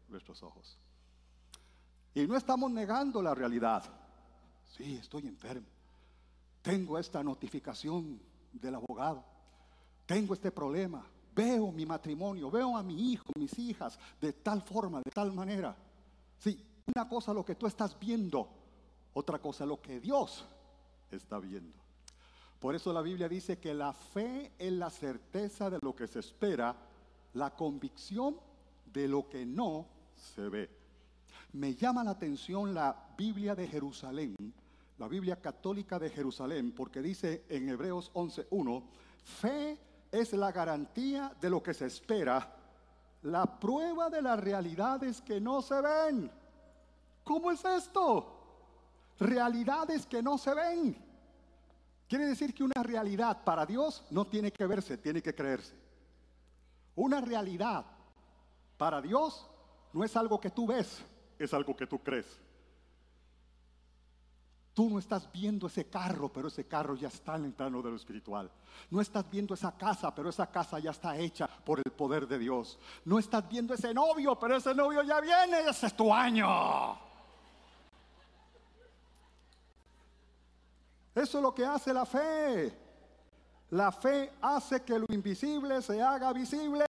nuestros 0.10 0.42
ojos. 0.44 0.78
Y 2.14 2.26
no 2.26 2.36
estamos 2.36 2.72
negando 2.72 3.22
la 3.22 3.36
realidad. 3.36 3.84
Sí, 4.76 4.96
estoy 4.96 5.28
enfermo. 5.28 5.68
Tengo 6.62 6.98
esta 6.98 7.24
notificación 7.24 8.20
del 8.54 8.76
abogado. 8.76 9.24
Tengo 10.06 10.34
este 10.34 10.52
problema. 10.52 11.06
Veo 11.36 11.72
mi 11.72 11.86
matrimonio, 11.86 12.50
veo 12.50 12.76
a 12.76 12.84
mi 12.84 13.12
hijo, 13.12 13.32
mis 13.38 13.58
hijas, 13.60 13.98
de 14.20 14.34
tal 14.34 14.62
forma, 14.62 15.00
de 15.00 15.12
tal 15.12 15.32
manera. 15.32 15.76
Sí, 16.38 16.66
una 16.94 17.08
cosa 17.08 17.34
lo 17.34 17.46
que 17.46 17.56
tú 17.56 17.68
estás 17.68 17.98
viendo, 18.00 18.50
otra 19.14 19.40
cosa 19.40 19.66
lo 19.66 19.82
que 19.82 20.00
Dios 20.00 20.46
está 21.12 21.40
viendo. 21.40 21.78
Por 22.60 22.76
eso 22.76 22.92
la 22.92 23.02
Biblia 23.02 23.30
dice 23.30 23.58
que 23.58 23.74
la 23.74 23.94
fe 23.94 24.52
es 24.58 24.72
la 24.74 24.90
certeza 24.90 25.70
de 25.70 25.80
lo 25.82 25.96
que 25.96 26.08
se 26.08 26.20
espera, 26.20 26.76
la 27.34 27.56
convicción 27.56 28.36
de 28.92 29.08
lo 29.08 29.30
que 29.30 29.46
no 29.46 29.86
se 30.16 30.50
ve. 30.50 30.70
Me 31.54 31.74
llama 31.74 32.04
la 32.04 32.12
atención 32.12 32.74
la 32.74 33.14
Biblia 33.18 33.56
de 33.56 33.68
Jerusalén, 33.68 34.36
la 35.00 35.08
Biblia 35.08 35.38
católica 35.38 35.98
de 35.98 36.10
Jerusalén, 36.10 36.74
porque 36.74 37.02
dice 37.02 37.46
en 37.48 37.70
Hebreos 37.70 38.12
11.1, 38.14 38.84
fe 39.24 39.80
es 40.12 40.34
la 40.34 40.52
garantía 40.52 41.34
de 41.40 41.50
lo 41.50 41.64
que 41.64 41.74
se 41.74 41.86
espera, 41.86 42.56
la 43.24 43.60
prueba 43.60 44.10
de 44.10 44.22
las 44.22 44.38
realidades 44.40 45.22
que 45.22 45.40
no 45.40 45.62
se 45.62 45.82
ven. 45.82 46.30
¿Cómo 47.24 47.50
es 47.50 47.64
esto? 47.64 48.36
Realidades 49.20 50.06
que 50.06 50.22
no 50.22 50.38
se 50.38 50.54
ven. 50.54 50.98
Quiere 52.08 52.26
decir 52.26 52.54
que 52.54 52.64
una 52.64 52.84
realidad 52.84 53.44
para 53.46 53.66
Dios 53.66 54.04
no 54.10 54.28
tiene 54.28 54.52
que 54.52 54.66
verse, 54.66 54.98
tiene 54.98 55.22
que 55.22 55.34
creerse. 55.34 55.76
Una 56.96 57.22
realidad 57.22 57.86
para 58.78 59.02
Dios 59.02 59.48
no 59.94 60.04
es 60.04 60.16
algo 60.18 60.42
que 60.42 60.50
tú 60.50 60.68
ves, 60.68 61.02
es 61.38 61.54
algo 61.54 61.74
que 61.74 61.88
tú 61.88 62.00
crees. 62.00 62.40
Tú 64.80 64.90
no 64.90 64.98
estás 64.98 65.30
viendo 65.34 65.68
ese 65.68 65.90
carro, 65.90 66.32
pero 66.32 66.48
ese 66.48 66.66
carro 66.66 66.96
ya 66.96 67.10
está 67.10 67.36
en 67.36 67.44
el 67.44 67.52
plano 67.52 67.82
de 67.82 67.90
lo 67.90 67.98
espiritual. 67.98 68.50
No 68.90 69.02
estás 69.02 69.30
viendo 69.30 69.54
esa 69.54 69.74
casa, 69.74 70.16
pero 70.16 70.30
esa 70.30 70.48
casa 70.48 70.80
ya 70.80 70.92
está 70.92 71.18
hecha 71.18 71.48
por 71.66 71.80
el 71.80 71.92
poder 71.92 72.26
de 72.26 72.40
Dios. 72.40 72.80
No 73.04 73.20
estás 73.20 73.46
viendo 73.50 73.74
ese 73.74 73.94
novio, 73.94 74.40
pero 74.40 74.56
ese 74.56 74.74
novio 74.74 75.04
ya 75.04 75.20
viene, 75.20 75.68
ese 75.70 75.88
es 75.88 75.98
tu 75.98 76.14
año. 76.14 76.98
Eso 81.14 81.38
es 81.40 81.44
lo 81.44 81.54
que 81.54 81.66
hace 81.66 81.94
la 81.94 82.06
fe. 82.06 82.74
La 83.72 83.92
fe 83.92 84.32
hace 84.42 84.82
que 84.84 84.98
lo 84.98 85.08
invisible 85.10 85.82
se 85.82 86.02
haga 86.02 86.32
visible. 86.32 86.86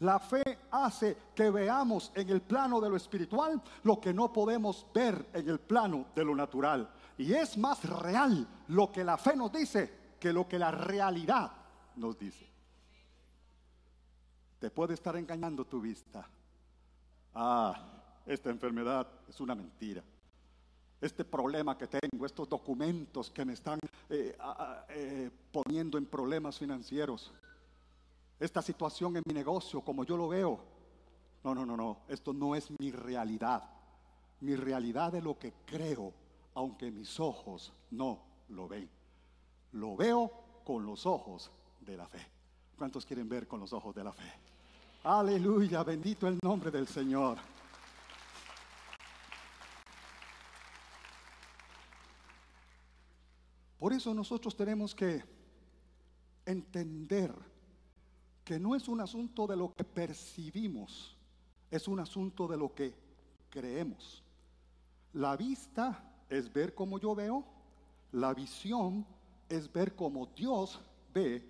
La 0.00 0.18
fe 0.18 0.42
hace 0.70 1.16
que 1.34 1.50
veamos 1.50 2.12
en 2.14 2.28
el 2.28 2.42
plano 2.42 2.80
de 2.80 2.90
lo 2.90 2.96
espiritual 2.96 3.62
lo 3.82 3.98
que 3.98 4.12
no 4.12 4.30
podemos 4.32 4.86
ver 4.92 5.30
en 5.32 5.48
el 5.48 5.58
plano 5.58 6.06
de 6.14 6.24
lo 6.24 6.34
natural. 6.34 6.90
Y 7.16 7.32
es 7.32 7.56
más 7.56 7.82
real 7.84 8.46
lo 8.68 8.92
que 8.92 9.02
la 9.02 9.16
fe 9.16 9.34
nos 9.34 9.50
dice 9.52 10.16
que 10.20 10.32
lo 10.32 10.46
que 10.46 10.58
la 10.58 10.70
realidad 10.70 11.50
nos 11.96 12.18
dice. 12.18 12.46
Te 14.58 14.70
puede 14.70 14.94
estar 14.94 15.16
engañando 15.16 15.64
tu 15.64 15.80
vista. 15.80 16.28
Ah, 17.34 17.74
esta 18.26 18.50
enfermedad 18.50 19.06
es 19.28 19.40
una 19.40 19.54
mentira. 19.54 20.02
Este 21.00 21.24
problema 21.24 21.76
que 21.76 21.86
tengo, 21.86 22.24
estos 22.24 22.48
documentos 22.48 23.30
que 23.30 23.44
me 23.44 23.52
están 23.52 23.78
eh, 24.08 24.36
eh, 24.88 25.30
poniendo 25.52 25.98
en 25.98 26.06
problemas 26.06 26.58
financieros, 26.58 27.32
esta 28.38 28.60
situación 28.62 29.16
en 29.16 29.22
mi 29.26 29.34
negocio 29.34 29.80
como 29.80 30.04
yo 30.04 30.16
lo 30.16 30.28
veo. 30.28 30.60
No, 31.44 31.54
no, 31.54 31.64
no, 31.64 31.76
no, 31.76 31.98
esto 32.08 32.32
no 32.32 32.54
es 32.54 32.68
mi 32.78 32.90
realidad. 32.90 33.62
Mi 34.40 34.56
realidad 34.56 35.14
es 35.14 35.22
lo 35.22 35.38
que 35.38 35.52
creo, 35.64 36.12
aunque 36.54 36.90
mis 36.90 37.18
ojos 37.20 37.72
no 37.90 38.20
lo 38.48 38.68
ven. 38.68 38.88
Lo 39.72 39.96
veo 39.96 40.30
con 40.64 40.84
los 40.84 41.06
ojos 41.06 41.50
de 41.80 41.96
la 41.96 42.06
fe. 42.06 42.26
¿Cuántos 42.76 43.06
quieren 43.06 43.28
ver 43.28 43.46
con 43.46 43.60
los 43.60 43.72
ojos 43.72 43.94
de 43.94 44.04
la 44.04 44.12
fe? 44.12 44.30
Aleluya, 45.04 45.82
bendito 45.82 46.26
el 46.26 46.38
nombre 46.42 46.70
del 46.70 46.86
Señor. 46.88 47.38
Por 53.78 53.92
eso 53.92 54.12
nosotros 54.12 54.56
tenemos 54.56 54.94
que 54.94 55.22
entender 56.44 57.32
que 58.46 58.60
no 58.60 58.76
es 58.76 58.86
un 58.86 59.00
asunto 59.00 59.44
de 59.48 59.56
lo 59.56 59.74
que 59.74 59.82
percibimos, 59.82 61.16
es 61.68 61.88
un 61.88 61.98
asunto 61.98 62.46
de 62.46 62.56
lo 62.56 62.72
que 62.72 62.94
creemos. 63.50 64.22
La 65.14 65.36
vista 65.36 66.00
es 66.30 66.52
ver 66.52 66.72
como 66.72 67.00
yo 67.00 67.12
veo, 67.12 67.44
la 68.12 68.32
visión 68.34 69.04
es 69.48 69.70
ver 69.72 69.96
como 69.96 70.26
Dios 70.26 70.80
ve 71.12 71.44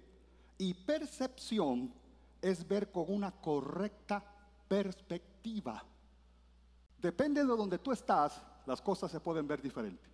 y 0.56 0.72
percepción 0.72 1.92
es 2.40 2.66
ver 2.66 2.90
con 2.90 3.04
una 3.12 3.30
correcta 3.30 4.24
perspectiva. 4.66 5.84
Depende 6.98 7.42
de 7.42 7.46
donde 7.46 7.78
tú 7.78 7.92
estás, 7.92 8.40
las 8.64 8.80
cosas 8.80 9.10
se 9.10 9.20
pueden 9.20 9.46
ver 9.46 9.60
diferente. 9.60 10.08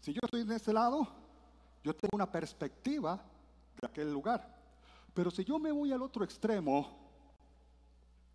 Si 0.00 0.12
yo 0.12 0.20
estoy 0.22 0.42
en 0.42 0.52
ese 0.52 0.74
lado, 0.74 1.08
yo 1.82 1.96
tengo 1.96 2.14
una 2.14 2.30
perspectiva 2.30 3.24
de 3.80 3.86
aquel 3.86 4.12
lugar. 4.12 4.55
Pero 5.16 5.30
si 5.30 5.44
yo 5.44 5.58
me 5.58 5.72
voy 5.72 5.92
al 5.92 6.02
otro 6.02 6.24
extremo, 6.24 6.86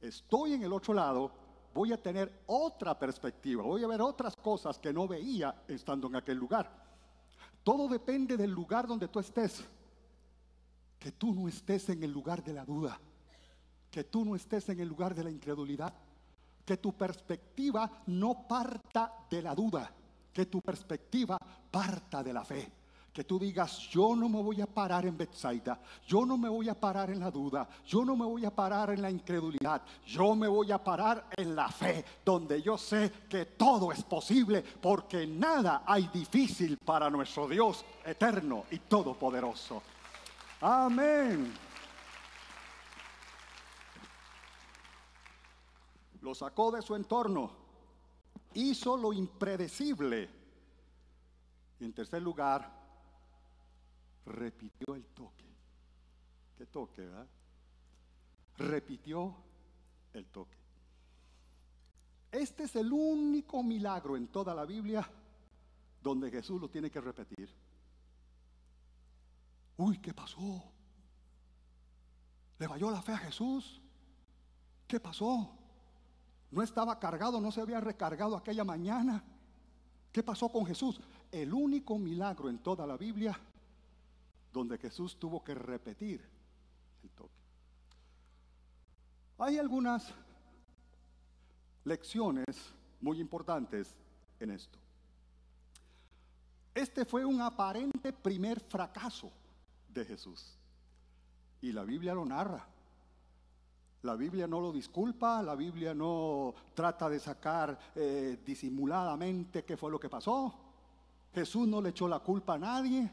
estoy 0.01 0.53
en 0.53 0.63
el 0.63 0.73
otro 0.73 0.95
lado, 0.95 1.31
voy 1.75 1.93
a 1.93 2.01
tener 2.01 2.41
otra 2.47 2.97
perspectiva, 2.97 3.61
voy 3.61 3.83
a 3.83 3.87
ver 3.87 4.01
otras 4.01 4.35
cosas 4.35 4.79
que 4.79 4.91
no 4.91 5.07
veía 5.07 5.63
estando 5.67 6.07
en 6.07 6.15
aquel 6.15 6.39
lugar. 6.39 6.71
Todo 7.63 7.87
depende 7.87 8.35
del 8.35 8.49
lugar 8.49 8.87
donde 8.87 9.07
tú 9.09 9.19
estés. 9.19 9.63
Que 10.97 11.11
tú 11.11 11.35
no 11.35 11.47
estés 11.47 11.87
en 11.89 12.01
el 12.01 12.11
lugar 12.11 12.43
de 12.43 12.53
la 12.53 12.65
duda, 12.65 12.99
que 13.91 14.03
tú 14.03 14.25
no 14.25 14.35
estés 14.35 14.67
en 14.69 14.79
el 14.79 14.87
lugar 14.87 15.13
de 15.13 15.23
la 15.23 15.29
incredulidad, 15.29 15.93
que 16.65 16.77
tu 16.77 16.93
perspectiva 16.93 18.01
no 18.07 18.47
parta 18.47 19.13
de 19.29 19.43
la 19.43 19.53
duda, 19.53 19.93
que 20.33 20.47
tu 20.47 20.59
perspectiva 20.61 21.37
parta 21.69 22.23
de 22.23 22.33
la 22.33 22.43
fe 22.43 22.80
que 23.13 23.26
tú 23.26 23.38
digas, 23.38 23.78
yo 23.89 24.15
no 24.15 24.30
me 24.30 24.41
voy 24.41 24.62
a 24.62 24.65
parar 24.65 25.06
en 25.06 25.17
Bethsaida, 25.17 25.80
yo 26.08 26.26
no 26.26 26.38
me 26.38 26.47
voy 26.47 26.69
a 26.69 26.80
parar 26.80 27.10
en 27.10 27.19
la 27.19 27.30
duda, 27.30 27.67
yo 27.86 28.06
no 28.06 28.15
me 28.15 28.26
voy 28.26 28.45
a 28.45 28.56
parar 28.56 28.91
en 28.91 29.02
la 29.02 29.12
incredulidad, 29.12 29.82
yo 30.06 30.34
me 30.34 30.47
voy 30.47 30.71
a 30.71 30.82
parar 30.82 31.28
en 31.36 31.54
la 31.54 31.67
fe, 31.67 32.06
donde 32.24 32.62
yo 32.62 32.78
sé 32.78 33.12
que 33.30 33.45
todo 33.45 33.91
es 33.91 34.04
posible, 34.04 34.63
porque 34.63 35.28
nada 35.28 35.84
hay 35.86 36.08
difícil 36.08 36.78
para 36.78 37.10
nuestro 37.10 37.50
Dios 37.50 37.84
eterno 38.06 38.65
y 38.71 38.80
todopoderoso. 38.80 39.84
Amén. 40.62 41.54
Lo 46.21 46.34
sacó 46.34 46.71
de 46.71 46.82
su 46.82 46.95
entorno, 46.95 47.52
hizo 48.54 48.95
lo 48.95 49.12
impredecible. 49.12 50.30
Y 51.80 51.86
en 51.86 51.93
tercer 51.93 52.21
lugar, 52.21 52.80
repitió 54.25 54.95
el 54.95 55.05
toque. 55.07 55.45
¿Qué 56.57 56.65
toque, 56.67 57.01
verdad? 57.01 57.27
Repitió 58.57 59.36
el 60.13 60.25
toque. 60.27 60.57
Este 62.31 62.63
es 62.63 62.75
el 62.75 62.91
único 62.91 63.62
milagro 63.62 64.15
en 64.15 64.27
toda 64.27 64.55
la 64.55 64.65
Biblia 64.65 65.07
donde 66.01 66.31
Jesús 66.31 66.62
lo 66.62 66.69
tiene 66.69 66.89
que 66.89 67.01
repetir. 67.01 67.49
Uy, 69.77 69.97
¿qué 69.97 70.13
pasó? 70.13 70.63
¿Le 72.57 72.67
vayó 72.67 72.89
la 72.91 73.01
fe 73.01 73.13
a 73.13 73.17
Jesús? 73.17 73.81
¿Qué 74.88 74.99
pasó? 74.99 75.57
¿No 76.51 76.62
estaba 76.62 76.99
cargado? 76.99 77.41
¿No 77.41 77.51
se 77.51 77.62
había 77.62 77.79
recargado 77.79 78.36
aquella 78.36 78.63
mañana? 78.63 79.23
¿Qué 80.12 80.21
pasó 80.21 80.49
con 80.49 80.65
Jesús? 80.65 80.99
El 81.31 81.53
único 81.53 81.97
milagro 81.97 82.49
en 82.49 82.60
toda 82.60 82.86
la 82.86 82.97
Biblia 82.97 83.39
donde 84.51 84.77
Jesús 84.77 85.17
tuvo 85.17 85.43
que 85.43 85.55
repetir 85.55 86.21
el 87.03 87.09
toque. 87.11 87.41
Hay 89.37 89.57
algunas 89.57 90.13
lecciones 91.83 92.73
muy 92.99 93.19
importantes 93.19 93.95
en 94.39 94.51
esto. 94.51 94.77
Este 96.73 97.05
fue 97.05 97.25
un 97.25 97.41
aparente 97.41 98.13
primer 98.13 98.59
fracaso 98.59 99.31
de 99.89 100.05
Jesús. 100.05 100.57
Y 101.61 101.71
la 101.71 101.83
Biblia 101.83 102.13
lo 102.13 102.25
narra. 102.25 102.65
La 104.03 104.15
Biblia 104.15 104.47
no 104.47 104.59
lo 104.59 104.71
disculpa, 104.71 105.43
la 105.43 105.53
Biblia 105.55 105.93
no 105.93 106.55
trata 106.73 107.07
de 107.07 107.19
sacar 107.19 107.77
eh, 107.95 108.39
disimuladamente 108.43 109.63
qué 109.63 109.77
fue 109.77 109.91
lo 109.91 109.99
que 109.99 110.09
pasó. 110.09 110.53
Jesús 111.33 111.67
no 111.67 111.81
le 111.81 111.89
echó 111.89 112.07
la 112.07 112.19
culpa 112.19 112.55
a 112.55 112.59
nadie. 112.59 113.11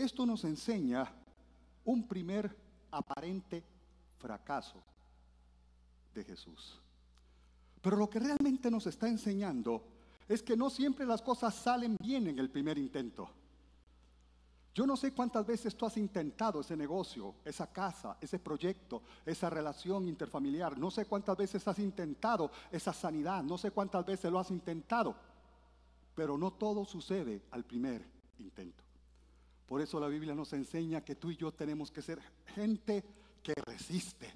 Esto 0.00 0.24
nos 0.24 0.44
enseña 0.44 1.12
un 1.84 2.08
primer 2.08 2.56
aparente 2.90 3.62
fracaso 4.16 4.82
de 6.14 6.24
Jesús. 6.24 6.80
Pero 7.82 7.98
lo 7.98 8.08
que 8.08 8.18
realmente 8.18 8.70
nos 8.70 8.86
está 8.86 9.08
enseñando 9.08 9.84
es 10.26 10.42
que 10.42 10.56
no 10.56 10.70
siempre 10.70 11.04
las 11.04 11.20
cosas 11.20 11.54
salen 11.54 11.96
bien 12.00 12.28
en 12.28 12.38
el 12.38 12.48
primer 12.48 12.78
intento. 12.78 13.28
Yo 14.74 14.86
no 14.86 14.96
sé 14.96 15.12
cuántas 15.12 15.44
veces 15.44 15.76
tú 15.76 15.84
has 15.84 15.98
intentado 15.98 16.62
ese 16.62 16.78
negocio, 16.78 17.34
esa 17.44 17.70
casa, 17.70 18.16
ese 18.22 18.38
proyecto, 18.38 19.02
esa 19.26 19.50
relación 19.50 20.08
interfamiliar. 20.08 20.78
No 20.78 20.90
sé 20.90 21.04
cuántas 21.04 21.36
veces 21.36 21.68
has 21.68 21.78
intentado 21.78 22.50
esa 22.72 22.94
sanidad. 22.94 23.42
No 23.42 23.58
sé 23.58 23.70
cuántas 23.70 24.06
veces 24.06 24.32
lo 24.32 24.38
has 24.38 24.50
intentado. 24.50 25.14
Pero 26.14 26.38
no 26.38 26.54
todo 26.54 26.86
sucede 26.86 27.42
al 27.50 27.64
primer 27.64 28.02
intento. 28.38 28.89
Por 29.70 29.80
eso 29.80 30.00
la 30.00 30.08
Biblia 30.08 30.34
nos 30.34 30.52
enseña 30.52 31.04
que 31.04 31.14
tú 31.14 31.30
y 31.30 31.36
yo 31.36 31.52
tenemos 31.52 31.92
que 31.92 32.02
ser 32.02 32.20
gente 32.56 33.04
que 33.40 33.54
resiste, 33.54 34.28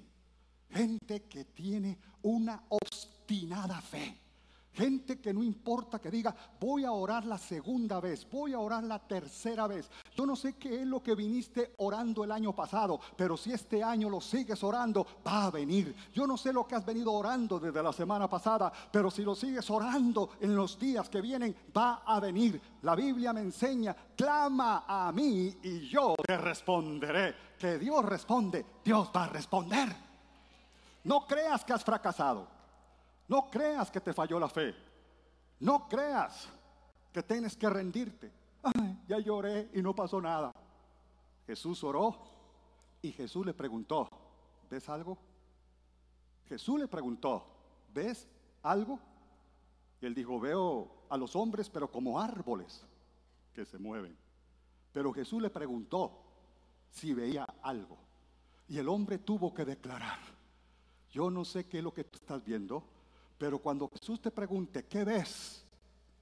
gente 0.69 1.23
que 1.23 1.43
tiene 1.43 1.99
una 2.21 2.63
obstinada 2.69 3.81
fe. 3.81 4.17
Gente 4.71 5.19
que 5.19 5.33
no 5.33 5.43
importa 5.43 5.99
que 5.99 6.09
diga, 6.09 6.33
voy 6.57 6.85
a 6.85 6.93
orar 6.93 7.25
la 7.25 7.37
segunda 7.37 7.99
vez, 7.99 8.25
voy 8.29 8.53
a 8.53 8.59
orar 8.59 8.85
la 8.85 9.05
tercera 9.05 9.67
vez. 9.67 9.89
Yo 10.15 10.25
no 10.25 10.35
sé 10.35 10.53
qué 10.53 10.81
es 10.81 10.87
lo 10.87 11.03
que 11.03 11.13
viniste 11.13 11.73
orando 11.77 12.23
el 12.23 12.31
año 12.31 12.55
pasado, 12.55 12.99
pero 13.17 13.35
si 13.35 13.51
este 13.51 13.83
año 13.83 14.09
lo 14.09 14.21
sigues 14.21 14.63
orando, 14.63 15.05
va 15.27 15.45
a 15.45 15.51
venir. 15.51 15.93
Yo 16.13 16.25
no 16.25 16.37
sé 16.37 16.53
lo 16.53 16.65
que 16.65 16.75
has 16.75 16.85
venido 16.85 17.11
orando 17.11 17.59
desde 17.59 17.83
la 17.83 17.91
semana 17.91 18.29
pasada, 18.29 18.71
pero 18.91 19.11
si 19.11 19.23
lo 19.23 19.35
sigues 19.35 19.69
orando 19.69 20.29
en 20.39 20.55
los 20.55 20.79
días 20.79 21.09
que 21.09 21.19
vienen, 21.19 21.53
va 21.75 22.03
a 22.05 22.21
venir. 22.21 22.61
La 22.83 22.95
Biblia 22.95 23.33
me 23.33 23.41
enseña, 23.41 23.93
clama 24.15 24.85
a 24.87 25.11
mí 25.11 25.57
y 25.63 25.89
yo 25.89 26.15
te 26.25 26.37
responderé. 26.37 27.35
Que 27.59 27.77
Dios 27.77 28.05
responde, 28.05 28.65
Dios 28.83 29.09
va 29.13 29.25
a 29.25 29.29
responder. 29.29 29.93
No 31.03 31.27
creas 31.27 31.65
que 31.65 31.73
has 31.73 31.83
fracasado. 31.83 32.47
No 33.27 33.49
creas 33.49 33.91
que 33.91 33.99
te 33.99 34.13
falló 34.13 34.39
la 34.39 34.47
fe. 34.47 34.73
No 35.59 35.89
creas 35.89 36.47
que 37.11 37.23
tienes 37.23 37.57
que 37.57 37.69
rendirte. 37.69 38.44
Ya 39.07 39.19
lloré 39.19 39.69
y 39.73 39.81
no 39.81 39.93
pasó 39.93 40.21
nada. 40.21 40.53
Jesús 41.45 41.83
oró 41.83 42.15
y 43.01 43.11
Jesús 43.11 43.45
le 43.45 43.53
preguntó, 43.53 44.09
¿ves 44.69 44.89
algo? 44.89 45.17
Jesús 46.47 46.79
le 46.79 46.87
preguntó, 46.87 47.45
¿ves 47.93 48.27
algo? 48.63 48.99
Y 50.01 50.05
él 50.05 50.15
dijo, 50.15 50.39
veo 50.39 51.05
a 51.09 51.17
los 51.17 51.35
hombres, 51.35 51.69
pero 51.69 51.91
como 51.91 52.19
árboles 52.19 52.85
que 53.53 53.65
se 53.65 53.77
mueven. 53.77 54.17
Pero 54.91 55.13
Jesús 55.13 55.41
le 55.41 55.49
preguntó 55.49 56.11
si 56.89 57.13
veía 57.13 57.43
algo. 57.61 57.97
Y 58.67 58.77
el 58.77 58.89
hombre 58.89 59.19
tuvo 59.19 59.53
que 59.53 59.65
declarar, 59.65 60.19
yo 61.11 61.29
no 61.29 61.45
sé 61.45 61.67
qué 61.67 61.77
es 61.77 61.83
lo 61.83 61.93
que 61.93 62.03
tú 62.03 62.17
estás 62.17 62.43
viendo, 62.43 62.83
pero 63.37 63.59
cuando 63.59 63.87
Jesús 63.89 64.21
te 64.21 64.31
pregunte, 64.31 64.85
¿qué 64.85 65.03
ves? 65.03 65.63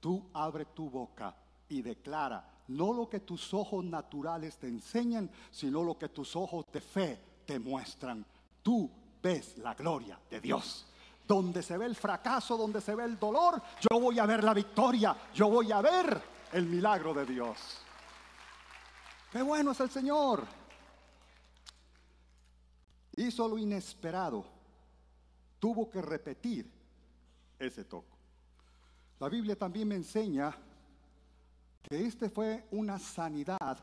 Tú 0.00 0.28
abre 0.34 0.66
tu 0.66 0.90
boca 0.90 1.34
y 1.68 1.82
declara, 1.82 2.44
no 2.68 2.92
lo 2.92 3.08
que 3.08 3.20
tus 3.20 3.52
ojos 3.52 3.84
naturales 3.84 4.56
te 4.56 4.68
enseñan, 4.68 5.30
sino 5.50 5.82
lo 5.82 5.98
que 5.98 6.08
tus 6.08 6.34
ojos 6.36 6.64
de 6.72 6.80
fe 6.80 7.20
te 7.46 7.58
muestran. 7.58 8.24
Tú 8.62 8.90
ves 9.22 9.58
la 9.58 9.74
gloria 9.74 10.18
de 10.30 10.40
Dios. 10.40 10.86
Donde 11.26 11.62
se 11.62 11.78
ve 11.78 11.86
el 11.86 11.96
fracaso, 11.96 12.56
donde 12.56 12.80
se 12.80 12.94
ve 12.94 13.04
el 13.04 13.18
dolor, 13.18 13.62
yo 13.80 13.98
voy 13.98 14.18
a 14.18 14.26
ver 14.26 14.44
la 14.44 14.52
victoria, 14.52 15.16
yo 15.34 15.48
voy 15.48 15.72
a 15.72 15.80
ver 15.80 16.22
el 16.52 16.66
milagro 16.66 17.14
de 17.14 17.24
Dios. 17.24 17.58
Qué 19.32 19.42
bueno 19.42 19.72
es 19.72 19.80
el 19.80 19.90
Señor. 19.90 20.46
Hizo 23.16 23.48
lo 23.48 23.58
inesperado. 23.58 24.44
Tuvo 25.58 25.90
que 25.90 26.02
repetir 26.02 26.70
ese 27.58 27.84
toco. 27.84 28.16
La 29.18 29.28
Biblia 29.28 29.56
también 29.56 29.88
me 29.88 29.94
enseña 29.94 30.54
que 31.88 32.06
este 32.06 32.30
fue 32.30 32.66
una 32.70 32.98
sanidad 32.98 33.78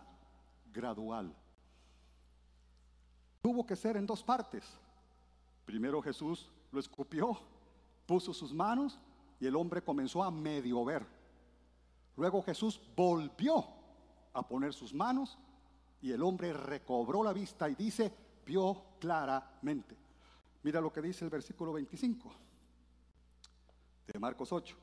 gradual. 0.73 1.33
Tuvo 3.41 3.65
que 3.65 3.75
ser 3.75 3.95
en 3.95 4.05
dos 4.05 4.23
partes. 4.23 4.65
Primero 5.65 6.01
Jesús 6.01 6.51
lo 6.71 6.79
escupió, 6.79 7.37
puso 8.05 8.33
sus 8.33 8.53
manos 8.53 8.99
y 9.39 9.45
el 9.45 9.55
hombre 9.55 9.83
comenzó 9.83 10.23
a 10.23 10.31
medio 10.31 10.83
ver. 10.83 11.05
Luego 12.17 12.41
Jesús 12.41 12.81
volvió 12.95 13.65
a 14.33 14.47
poner 14.47 14.73
sus 14.73 14.93
manos 14.93 15.37
y 16.01 16.11
el 16.11 16.23
hombre 16.23 16.53
recobró 16.53 17.23
la 17.23 17.33
vista 17.33 17.69
y 17.69 17.75
dice, 17.75 18.11
vio 18.45 18.83
claramente. 18.99 19.95
Mira 20.63 20.81
lo 20.81 20.91
que 20.91 21.01
dice 21.01 21.23
el 21.23 21.29
versículo 21.29 21.73
25 21.73 22.31
de 24.07 24.19
Marcos 24.19 24.51
8. 24.51 24.75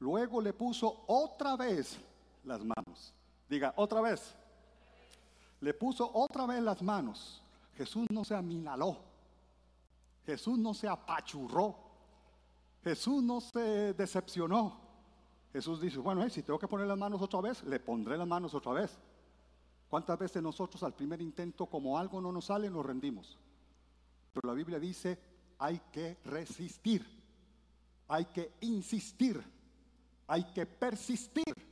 Luego 0.00 0.40
le 0.40 0.52
puso 0.52 1.04
otra 1.06 1.56
vez 1.56 1.98
las 2.44 2.64
manos. 2.64 3.14
Diga, 3.48 3.72
otra 3.76 4.00
vez. 4.00 4.34
Le 5.60 5.74
puso 5.74 6.10
otra 6.14 6.46
vez 6.46 6.62
las 6.62 6.82
manos. 6.82 7.42
Jesús 7.76 8.06
no 8.10 8.24
se 8.24 8.34
aminaló. 8.34 8.98
Jesús 10.24 10.58
no 10.58 10.74
se 10.74 10.88
apachurró. 10.88 11.76
Jesús 12.82 13.22
no 13.22 13.40
se 13.40 13.92
decepcionó. 13.94 14.80
Jesús 15.52 15.80
dice, 15.80 15.98
bueno, 15.98 16.22
eh, 16.22 16.30
si 16.30 16.42
tengo 16.42 16.58
que 16.58 16.68
poner 16.68 16.86
las 16.86 16.98
manos 16.98 17.20
otra 17.20 17.40
vez, 17.40 17.62
le 17.64 17.80
pondré 17.80 18.16
las 18.16 18.26
manos 18.26 18.54
otra 18.54 18.72
vez. 18.72 18.96
¿Cuántas 19.88 20.18
veces 20.18 20.42
nosotros 20.42 20.82
al 20.84 20.94
primer 20.94 21.20
intento, 21.20 21.66
como 21.66 21.98
algo 21.98 22.20
no 22.20 22.30
nos 22.30 22.44
sale, 22.44 22.70
nos 22.70 22.86
rendimos? 22.86 23.36
Pero 24.32 24.48
la 24.48 24.54
Biblia 24.54 24.78
dice, 24.78 25.18
hay 25.58 25.80
que 25.90 26.18
resistir, 26.24 27.04
hay 28.06 28.26
que 28.26 28.54
insistir, 28.60 29.42
hay 30.28 30.44
que 30.52 30.64
persistir 30.64 31.69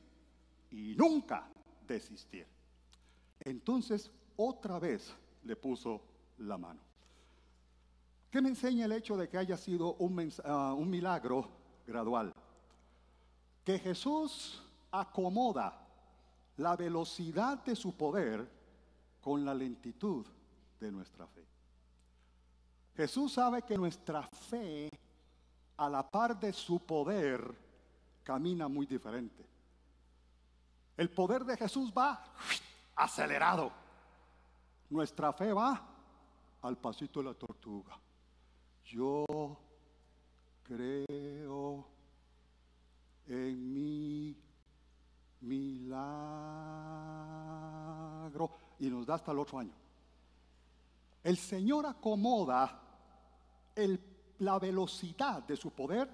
y 0.79 0.95
nunca 0.95 1.47
desistir. 1.85 2.47
Entonces, 3.41 4.11
otra 4.37 4.79
vez 4.79 5.13
le 5.43 5.55
puso 5.55 6.01
la 6.39 6.57
mano. 6.57 6.79
¿Qué 8.31 8.41
me 8.41 8.49
enseña 8.49 8.85
el 8.85 8.91
hecho 8.93 9.17
de 9.17 9.27
que 9.27 9.37
haya 9.37 9.57
sido 9.57 9.95
un, 9.95 10.31
ah, 10.45 10.73
un 10.77 10.89
milagro 10.89 11.49
gradual? 11.85 12.31
Que 13.63 13.79
Jesús 13.79 14.63
acomoda 14.91 15.85
la 16.57 16.75
velocidad 16.75 17.63
de 17.63 17.75
su 17.75 17.95
poder 17.95 18.47
con 19.21 19.43
la 19.43 19.53
lentitud 19.53 20.25
de 20.79 20.91
nuestra 20.91 21.27
fe. 21.27 21.45
Jesús 22.95 23.33
sabe 23.33 23.61
que 23.63 23.77
nuestra 23.77 24.23
fe, 24.23 24.89
a 25.77 25.89
la 25.89 26.09
par 26.09 26.39
de 26.39 26.53
su 26.53 26.79
poder, 26.79 27.53
camina 28.23 28.67
muy 28.67 28.85
diferente. 28.85 29.48
El 30.99 31.09
poder 31.11 31.45
de 31.45 31.55
Jesús 31.55 31.93
va 31.97 32.21
acelerado. 32.97 33.71
Nuestra 34.89 35.31
fe 35.31 35.53
va 35.53 35.81
al 36.61 36.77
pasito 36.77 37.21
de 37.21 37.25
la 37.27 37.33
tortuga. 37.35 37.97
Yo 38.83 39.25
creo 40.61 41.87
en 43.27 43.73
mi 43.73 44.35
milagro. 45.39 46.09
Y 48.79 48.89
nos 48.89 49.05
da 49.05 49.15
hasta 49.15 49.31
el 49.31 49.39
otro 49.39 49.59
año. 49.59 49.71
El 51.23 51.37
Señor 51.37 51.85
acomoda 51.85 52.77
la 54.39 54.59
velocidad 54.59 55.43
de 55.43 55.55
su 55.55 55.71
poder 55.71 56.09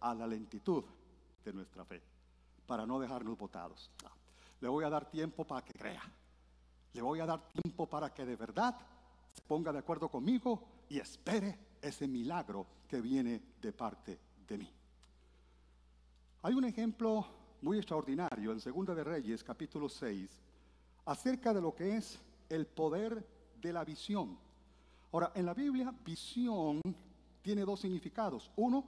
a 0.00 0.14
la 0.14 0.26
lentitud 0.26 0.82
de 1.44 1.52
nuestra 1.52 1.84
fe 1.84 2.02
para 2.68 2.84
no 2.86 3.00
dejarnos 3.00 3.36
botados. 3.38 3.90
Le 4.60 4.68
voy 4.68 4.84
a 4.84 4.90
dar 4.90 5.10
tiempo 5.10 5.44
para 5.44 5.64
que 5.64 5.72
crea. 5.72 6.02
Le 6.92 7.00
voy 7.00 7.18
a 7.18 7.26
dar 7.26 7.48
tiempo 7.48 7.86
para 7.86 8.12
que 8.12 8.26
de 8.26 8.36
verdad 8.36 8.76
se 9.32 9.40
ponga 9.40 9.72
de 9.72 9.78
acuerdo 9.78 10.10
conmigo 10.10 10.62
y 10.90 10.98
espere 10.98 11.58
ese 11.80 12.06
milagro 12.06 12.66
que 12.86 13.00
viene 13.00 13.40
de 13.60 13.72
parte 13.72 14.20
de 14.46 14.58
mí. 14.58 14.70
Hay 16.42 16.54
un 16.54 16.64
ejemplo 16.66 17.26
muy 17.62 17.78
extraordinario 17.78 18.52
en 18.52 18.60
Segunda 18.60 18.94
de 18.94 19.02
Reyes, 19.02 19.42
capítulo 19.42 19.88
6, 19.88 20.30
acerca 21.06 21.54
de 21.54 21.62
lo 21.62 21.74
que 21.74 21.96
es 21.96 22.20
el 22.50 22.66
poder 22.66 23.26
de 23.62 23.72
la 23.72 23.82
visión. 23.82 24.38
Ahora, 25.10 25.32
en 25.34 25.46
la 25.46 25.54
Biblia, 25.54 25.94
visión 26.04 26.82
tiene 27.40 27.62
dos 27.62 27.80
significados. 27.80 28.50
Uno, 28.56 28.84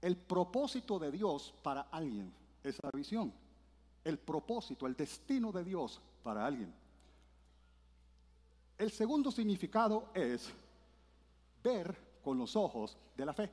el 0.00 0.16
propósito 0.16 0.98
de 0.98 1.10
Dios 1.10 1.54
para 1.62 1.82
alguien 1.82 2.39
esa 2.62 2.90
visión, 2.92 3.32
el 4.04 4.18
propósito, 4.18 4.86
el 4.86 4.94
destino 4.94 5.52
de 5.52 5.64
Dios 5.64 6.00
para 6.22 6.44
alguien. 6.46 6.72
El 8.78 8.90
segundo 8.90 9.30
significado 9.30 10.10
es 10.14 10.50
ver 11.62 11.96
con 12.22 12.38
los 12.38 12.56
ojos 12.56 12.96
de 13.16 13.26
la 13.26 13.32
fe. 13.32 13.52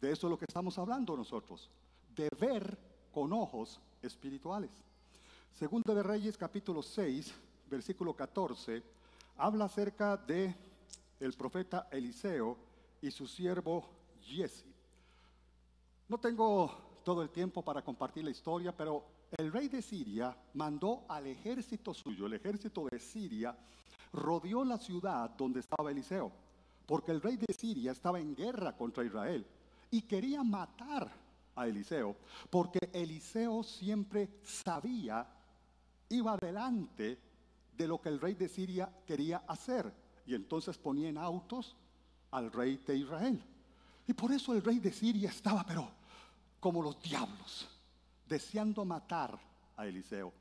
De 0.00 0.10
eso 0.10 0.26
es 0.26 0.30
lo 0.30 0.38
que 0.38 0.46
estamos 0.48 0.78
hablando 0.78 1.16
nosotros, 1.16 1.70
de 2.14 2.28
ver 2.40 2.78
con 3.12 3.32
ojos 3.32 3.80
espirituales. 4.02 4.70
Segunda 5.52 5.94
de 5.94 6.02
Reyes 6.02 6.36
capítulo 6.36 6.82
6, 6.82 7.34
versículo 7.70 8.14
14, 8.14 8.82
habla 9.36 9.66
acerca 9.66 10.16
de 10.16 10.54
el 11.20 11.32
profeta 11.34 11.88
Eliseo 11.90 12.56
y 13.00 13.10
su 13.10 13.26
siervo 13.26 13.88
Jesse. 14.22 14.64
No 16.08 16.18
tengo 16.18 16.91
todo 17.02 17.22
el 17.22 17.30
tiempo 17.30 17.62
para 17.62 17.82
compartir 17.82 18.24
la 18.24 18.30
historia, 18.30 18.76
pero 18.76 19.04
el 19.36 19.52
rey 19.52 19.68
de 19.68 19.82
Siria 19.82 20.36
mandó 20.54 21.04
al 21.08 21.26
ejército 21.26 21.94
suyo, 21.94 22.26
el 22.26 22.34
ejército 22.34 22.86
de 22.90 22.98
Siria, 22.98 23.56
rodeó 24.12 24.64
la 24.64 24.78
ciudad 24.78 25.30
donde 25.30 25.60
estaba 25.60 25.90
Eliseo, 25.90 26.30
porque 26.86 27.12
el 27.12 27.20
rey 27.20 27.36
de 27.36 27.52
Siria 27.54 27.92
estaba 27.92 28.20
en 28.20 28.34
guerra 28.34 28.76
contra 28.76 29.04
Israel 29.04 29.46
y 29.90 30.02
quería 30.02 30.42
matar 30.42 31.10
a 31.54 31.66
Eliseo, 31.66 32.16
porque 32.50 32.90
Eliseo 32.92 33.62
siempre 33.62 34.28
sabía, 34.42 35.26
iba 36.08 36.32
adelante 36.32 37.18
de 37.76 37.86
lo 37.86 38.00
que 38.00 38.08
el 38.08 38.20
rey 38.20 38.34
de 38.34 38.48
Siria 38.48 38.90
quería 39.06 39.38
hacer, 39.48 39.92
y 40.26 40.34
entonces 40.34 40.78
ponía 40.78 41.08
en 41.08 41.18
autos 41.18 41.76
al 42.30 42.52
rey 42.52 42.78
de 42.86 42.96
Israel. 42.96 43.42
Y 44.06 44.12
por 44.14 44.32
eso 44.32 44.54
el 44.54 44.62
rey 44.62 44.78
de 44.78 44.92
Siria 44.92 45.28
estaba, 45.28 45.64
pero 45.64 45.88
como 46.62 46.80
los 46.80 47.02
diablos, 47.02 47.68
deseando 48.28 48.84
matar 48.84 49.36
a 49.76 49.84
Eliseo. 49.84 50.32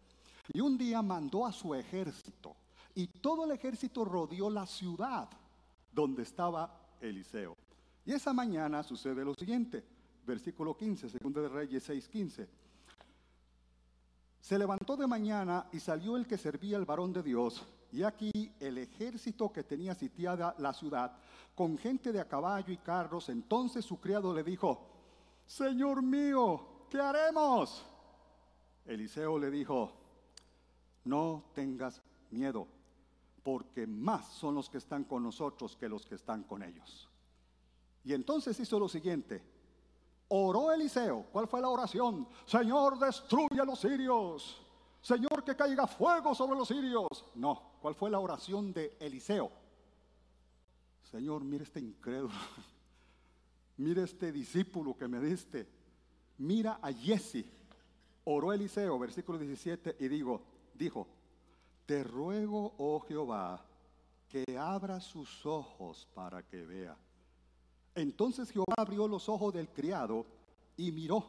Y 0.53 0.61
un 0.61 0.77
día 0.77 1.01
mandó 1.01 1.47
a 1.47 1.51
su 1.51 1.73
ejército 1.73 2.55
y 2.93 3.07
todo 3.07 3.45
el 3.45 3.51
ejército 3.51 4.05
rodeó 4.05 4.47
la 4.51 4.67
ciudad 4.67 5.27
donde 5.91 6.21
estaba 6.21 6.77
Eliseo. 7.01 7.57
Y 8.05 8.13
esa 8.13 8.33
mañana 8.33 8.83
sucede 8.83 9.25
lo 9.25 9.33
siguiente, 9.33 9.83
versículo 10.23 10.77
15, 10.77 11.09
segundo 11.09 11.41
de 11.41 11.49
Reyes 11.49 11.89
6:15. 11.89 12.47
Se 14.39 14.59
levantó 14.59 14.95
de 14.95 15.07
mañana 15.07 15.69
y 15.73 15.79
salió 15.79 16.17
el 16.17 16.27
que 16.27 16.37
servía 16.37 16.77
al 16.77 16.85
varón 16.85 17.13
de 17.13 17.23
Dios, 17.23 17.65
y 17.91 18.03
aquí 18.03 18.31
el 18.59 18.77
ejército 18.77 19.51
que 19.51 19.63
tenía 19.63 19.95
sitiada 19.95 20.53
la 20.59 20.71
ciudad, 20.71 21.17
con 21.55 21.79
gente 21.79 22.11
de 22.11 22.19
a 22.19 22.27
caballo 22.27 22.71
y 22.71 22.77
carros, 22.77 23.29
entonces 23.29 23.83
su 23.83 23.99
criado 23.99 24.35
le 24.35 24.43
dijo, 24.43 24.91
Señor 25.51 26.01
mío, 26.01 26.85
¿qué 26.89 26.97
haremos? 26.97 27.85
Eliseo 28.85 29.37
le 29.37 29.51
dijo, 29.51 29.91
no 31.03 31.43
tengas 31.53 32.01
miedo, 32.29 32.65
porque 33.43 33.85
más 33.85 34.29
son 34.29 34.55
los 34.55 34.69
que 34.69 34.77
están 34.77 35.03
con 35.03 35.23
nosotros 35.23 35.75
que 35.75 35.89
los 35.89 36.05
que 36.05 36.15
están 36.15 36.43
con 36.43 36.63
ellos. 36.63 37.09
Y 38.05 38.13
entonces 38.13 38.57
hizo 38.61 38.79
lo 38.79 38.87
siguiente, 38.87 39.43
Oró 40.29 40.71
Eliseo. 40.71 41.25
¿Cuál 41.33 41.49
fue 41.49 41.59
la 41.59 41.67
oración? 41.67 42.25
Señor, 42.45 42.97
destruye 42.97 43.59
a 43.59 43.65
los 43.65 43.81
sirios. 43.81 44.65
Señor, 45.01 45.43
que 45.43 45.57
caiga 45.57 45.85
fuego 45.85 46.33
sobre 46.33 46.57
los 46.57 46.69
sirios. 46.69 47.25
No, 47.35 47.73
¿cuál 47.81 47.93
fue 47.93 48.09
la 48.09 48.19
oración 48.19 48.71
de 48.71 48.95
Eliseo? 49.01 49.51
Señor, 51.03 51.43
mire 51.43 51.65
este 51.65 51.81
incrédulo. 51.81 52.31
Mire 53.81 54.03
este 54.03 54.31
discípulo 54.31 54.95
que 54.95 55.07
me 55.07 55.19
diste. 55.19 55.67
Mira 56.37 56.77
a 56.83 56.93
Jesse. 56.93 57.45
Oró 58.25 58.53
Eliseo, 58.53 58.99
versículo 58.99 59.39
17, 59.39 59.95
y 59.99 60.07
digo, 60.07 60.43
dijo, 60.75 61.07
te 61.87 62.03
ruego, 62.03 62.75
oh 62.77 62.99
Jehová, 62.99 63.65
que 64.29 64.45
abra 64.55 64.99
sus 64.99 65.43
ojos 65.47 66.07
para 66.13 66.43
que 66.43 66.63
vea. 66.63 66.95
Entonces 67.95 68.51
Jehová 68.51 68.75
abrió 68.77 69.07
los 69.07 69.27
ojos 69.27 69.51
del 69.51 69.67
criado 69.69 70.27
y 70.77 70.91
miró. 70.91 71.25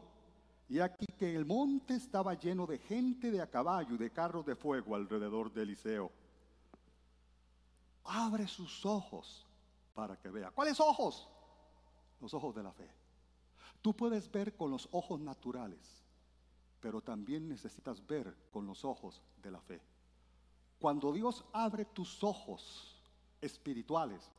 Y 0.68 0.78
aquí 0.80 1.06
que 1.18 1.34
el 1.34 1.46
monte 1.46 1.94
estaba 1.94 2.34
lleno 2.34 2.66
de 2.66 2.76
gente 2.80 3.30
de 3.30 3.40
a 3.40 3.50
caballo 3.50 3.94
y 3.94 3.98
de 3.98 4.10
carros 4.10 4.44
de 4.44 4.56
fuego 4.56 4.94
alrededor 4.94 5.50
de 5.50 5.62
Eliseo. 5.62 6.12
Abre 8.04 8.46
sus 8.46 8.84
ojos 8.84 9.46
para 9.94 10.18
que 10.18 10.28
vea. 10.28 10.50
¿Cuáles 10.50 10.78
ojos? 10.80 11.31
Los 12.22 12.32
ojos 12.32 12.54
de 12.54 12.62
la 12.62 12.72
fe. 12.72 12.88
Tú 13.82 13.94
puedes 13.94 14.30
ver 14.30 14.56
con 14.56 14.70
los 14.70 14.88
ojos 14.92 15.20
naturales, 15.20 16.04
pero 16.80 17.02
también 17.02 17.48
necesitas 17.48 18.06
ver 18.06 18.32
con 18.52 18.64
los 18.64 18.84
ojos 18.84 19.20
de 19.42 19.50
la 19.50 19.60
fe. 19.60 19.82
Cuando 20.78 21.12
Dios 21.12 21.44
abre 21.52 21.84
tus 21.84 22.22
ojos 22.22 22.96
espirituales, 23.40 24.30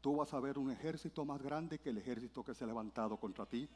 tú 0.00 0.16
vas 0.16 0.32
a 0.32 0.38
ver 0.38 0.58
un 0.58 0.70
ejército 0.70 1.24
más 1.24 1.42
grande 1.42 1.80
que 1.80 1.90
el 1.90 1.98
ejército 1.98 2.44
que 2.44 2.54
se 2.54 2.62
ha 2.62 2.68
levantado 2.68 3.16
contra 3.16 3.46
ti. 3.46 3.68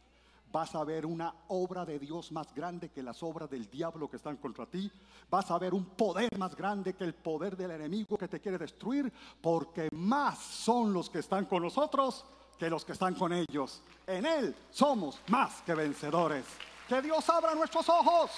Vas 0.52 0.74
a 0.76 0.84
ver 0.84 1.04
una 1.04 1.34
obra 1.48 1.84
de 1.84 1.98
Dios 1.98 2.30
más 2.30 2.54
grande 2.54 2.90
que 2.90 3.02
las 3.02 3.24
obras 3.24 3.50
del 3.50 3.68
diablo 3.68 4.08
que 4.08 4.18
están 4.18 4.36
contra 4.36 4.66
ti. 4.66 4.90
Vas 5.28 5.50
a 5.50 5.58
ver 5.58 5.74
un 5.74 5.84
poder 5.84 6.38
más 6.38 6.54
grande 6.54 6.94
que 6.94 7.04
el 7.04 7.14
poder 7.14 7.56
del 7.56 7.72
enemigo 7.72 8.16
que 8.16 8.28
te 8.28 8.40
quiere 8.40 8.58
destruir, 8.58 9.12
porque 9.40 9.88
más 9.92 10.38
son 10.38 10.92
los 10.92 11.10
que 11.10 11.20
están 11.20 11.46
con 11.46 11.62
nosotros 11.62 12.24
que 12.62 12.70
los 12.70 12.84
que 12.84 12.92
están 12.92 13.16
con 13.16 13.32
ellos. 13.32 13.82
En 14.06 14.24
Él 14.24 14.54
somos 14.70 15.18
más 15.26 15.62
que 15.62 15.74
vencedores. 15.74 16.44
Que 16.88 17.02
Dios 17.02 17.28
abra 17.28 17.56
nuestros 17.56 17.88
ojos. 17.88 18.30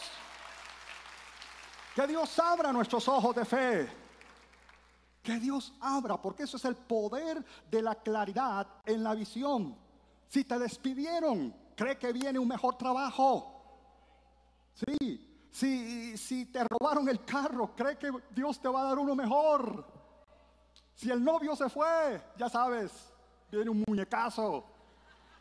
Que 1.94 2.06
Dios 2.06 2.38
abra 2.38 2.72
nuestros 2.72 3.06
ojos 3.06 3.36
de 3.36 3.44
fe. 3.44 3.86
Que 5.22 5.38
Dios 5.38 5.74
abra, 5.78 6.16
porque 6.16 6.44
eso 6.44 6.56
es 6.56 6.64
el 6.64 6.74
poder 6.74 7.44
de 7.70 7.82
la 7.82 7.96
claridad 7.96 8.66
en 8.86 9.04
la 9.04 9.14
visión. 9.14 9.76
Si 10.26 10.42
te 10.44 10.58
despidieron, 10.58 11.54
cree 11.76 11.98
que 11.98 12.10
viene 12.10 12.38
un 12.38 12.48
mejor 12.48 12.78
trabajo. 12.78 13.62
Sí, 14.72 15.48
si, 15.50 16.16
si 16.16 16.46
te 16.46 16.64
robaron 16.64 17.10
el 17.10 17.22
carro, 17.26 17.76
cree 17.76 17.98
que 17.98 18.10
Dios 18.30 18.58
te 18.58 18.70
va 18.70 18.80
a 18.80 18.84
dar 18.84 18.98
uno 18.98 19.14
mejor. 19.14 19.86
Si 20.94 21.10
el 21.10 21.22
novio 21.22 21.54
se 21.54 21.68
fue, 21.68 22.22
ya 22.38 22.48
sabes, 22.48 23.12
viene 23.50 23.70
un 23.70 23.84
muñecazo. 23.86 24.64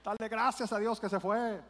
Dale 0.03 0.27
gracias 0.27 0.71
a 0.73 0.79
Dios 0.79 0.99
que 0.99 1.09
se 1.09 1.19
fue. 1.19 1.61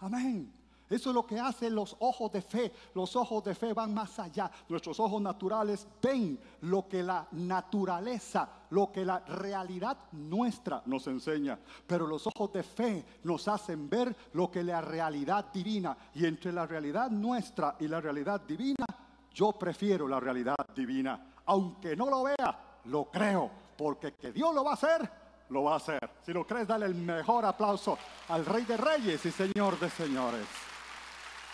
Amén. 0.00 0.52
Eso 0.92 1.08
es 1.08 1.14
lo 1.14 1.24
que 1.24 1.40
hacen 1.40 1.74
los 1.74 1.96
ojos 2.00 2.30
de 2.32 2.42
fe. 2.42 2.70
Los 2.94 3.16
ojos 3.16 3.42
de 3.44 3.54
fe 3.54 3.72
van 3.72 3.94
más 3.94 4.18
allá. 4.18 4.50
Nuestros 4.68 5.00
ojos 5.00 5.22
naturales 5.22 5.86
ven 6.02 6.38
lo 6.60 6.86
que 6.86 7.02
la 7.02 7.26
naturaleza, 7.32 8.46
lo 8.68 8.92
que 8.92 9.02
la 9.02 9.20
realidad 9.20 9.96
nuestra 10.12 10.82
nos 10.84 11.06
enseña. 11.06 11.58
Pero 11.86 12.06
los 12.06 12.26
ojos 12.26 12.52
de 12.52 12.62
fe 12.62 13.06
nos 13.24 13.48
hacen 13.48 13.88
ver 13.88 14.14
lo 14.34 14.50
que 14.50 14.62
la 14.62 14.82
realidad 14.82 15.46
divina. 15.50 15.96
Y 16.14 16.26
entre 16.26 16.52
la 16.52 16.66
realidad 16.66 17.10
nuestra 17.10 17.76
y 17.80 17.88
la 17.88 17.98
realidad 17.98 18.42
divina, 18.42 18.84
yo 19.32 19.52
prefiero 19.52 20.06
la 20.06 20.20
realidad 20.20 20.56
divina. 20.76 21.32
Aunque 21.46 21.96
no 21.96 22.10
lo 22.10 22.24
vea, 22.24 22.80
lo 22.84 23.06
creo. 23.06 23.50
Porque 23.76 24.12
que 24.14 24.32
Dios 24.32 24.54
lo 24.54 24.64
va 24.64 24.72
a 24.72 24.74
hacer, 24.74 25.10
lo 25.48 25.64
va 25.64 25.74
a 25.74 25.76
hacer. 25.76 26.10
Si 26.24 26.32
lo 26.32 26.46
crees, 26.46 26.66
dale 26.66 26.86
el 26.86 26.94
mejor 26.94 27.44
aplauso 27.44 27.98
al 28.28 28.44
Rey 28.44 28.64
de 28.64 28.76
Reyes 28.76 29.24
y 29.26 29.30
Señor 29.30 29.78
de 29.78 29.90
Señores. 29.90 30.46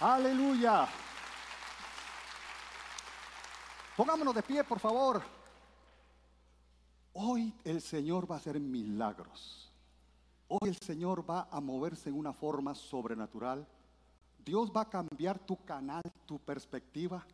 Aleluya. 0.00 0.87
Pongámonos 3.96 4.35
de 4.35 4.42
pie, 4.42 4.62
por 4.62 4.78
favor. 4.78 5.20
Hoy 7.14 7.52
el 7.64 7.81
Señor 7.81 8.31
va 8.31 8.37
a 8.37 8.38
hacer 8.38 8.61
milagros. 8.61 9.72
Hoy 10.46 10.68
el 10.68 10.76
Señor 10.76 11.28
va 11.28 11.48
a 11.50 11.61
moverse 11.61 12.09
en 12.09 12.16
una 12.16 12.33
forma 12.33 12.74
sobrenatural. 12.76 13.66
Dios 14.38 14.70
va 14.74 14.83
a 14.83 14.88
cambiar 14.88 15.40
tu 15.40 15.57
canal, 15.64 16.02
tu 16.26 16.38
perspectiva. 16.38 17.26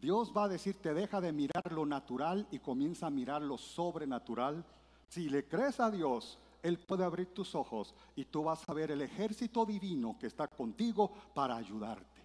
Dios 0.00 0.32
va 0.36 0.44
a 0.44 0.48
decirte, 0.48 0.94
deja 0.94 1.20
de 1.20 1.32
mirar 1.32 1.72
lo 1.72 1.84
natural 1.84 2.46
y 2.50 2.58
comienza 2.58 3.06
a 3.06 3.10
mirar 3.10 3.42
lo 3.42 3.58
sobrenatural. 3.58 4.64
Si 5.08 5.28
le 5.28 5.46
crees 5.46 5.80
a 5.80 5.90
Dios, 5.90 6.38
él 6.62 6.78
puede 6.78 7.04
abrir 7.04 7.34
tus 7.34 7.54
ojos 7.54 7.94
y 8.14 8.24
tú 8.24 8.44
vas 8.44 8.68
a 8.68 8.74
ver 8.74 8.90
el 8.90 9.02
ejército 9.02 9.64
divino 9.64 10.16
que 10.18 10.26
está 10.26 10.48
contigo 10.48 11.12
para 11.34 11.56
ayudarte. 11.56 12.22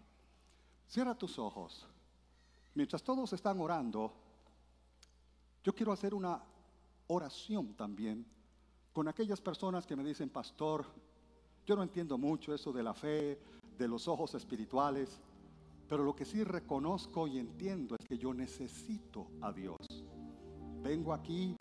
Cierra 0.88 1.16
tus 1.16 1.40
ojos. 1.40 1.88
Mientras 2.76 3.04
todos 3.04 3.34
están 3.34 3.60
orando, 3.60 4.14
yo 5.64 5.74
quiero 5.74 5.92
hacer 5.92 6.14
una 6.14 6.42
oración 7.08 7.74
también 7.76 8.26
con 8.92 9.08
aquellas 9.08 9.42
personas 9.42 9.88
que 9.88 9.96
me 9.96 10.04
dicen, 10.04 10.30
pastor, 10.30 10.86
yo 11.66 11.76
no 11.76 11.84
entiendo 11.84 12.18
mucho 12.18 12.54
eso 12.54 12.72
de 12.72 12.84
la 12.84 12.94
fe, 12.94 13.40
de 13.78 13.88
los 13.88 14.08
ojos 14.08 14.36
espirituales, 14.36 15.20
pero 15.88 16.04
lo 16.04 16.15
que 16.15 16.26
sí 16.26 16.43
reconozco 16.43 17.28
y 17.28 17.39
entiendo 17.39 17.96
es 18.00 18.08
que 18.08 18.17
yo 18.17 18.34
necesito 18.34 19.28
a 19.41 19.52
Dios. 19.52 19.78
Vengo 20.82 21.13
aquí 21.13 21.56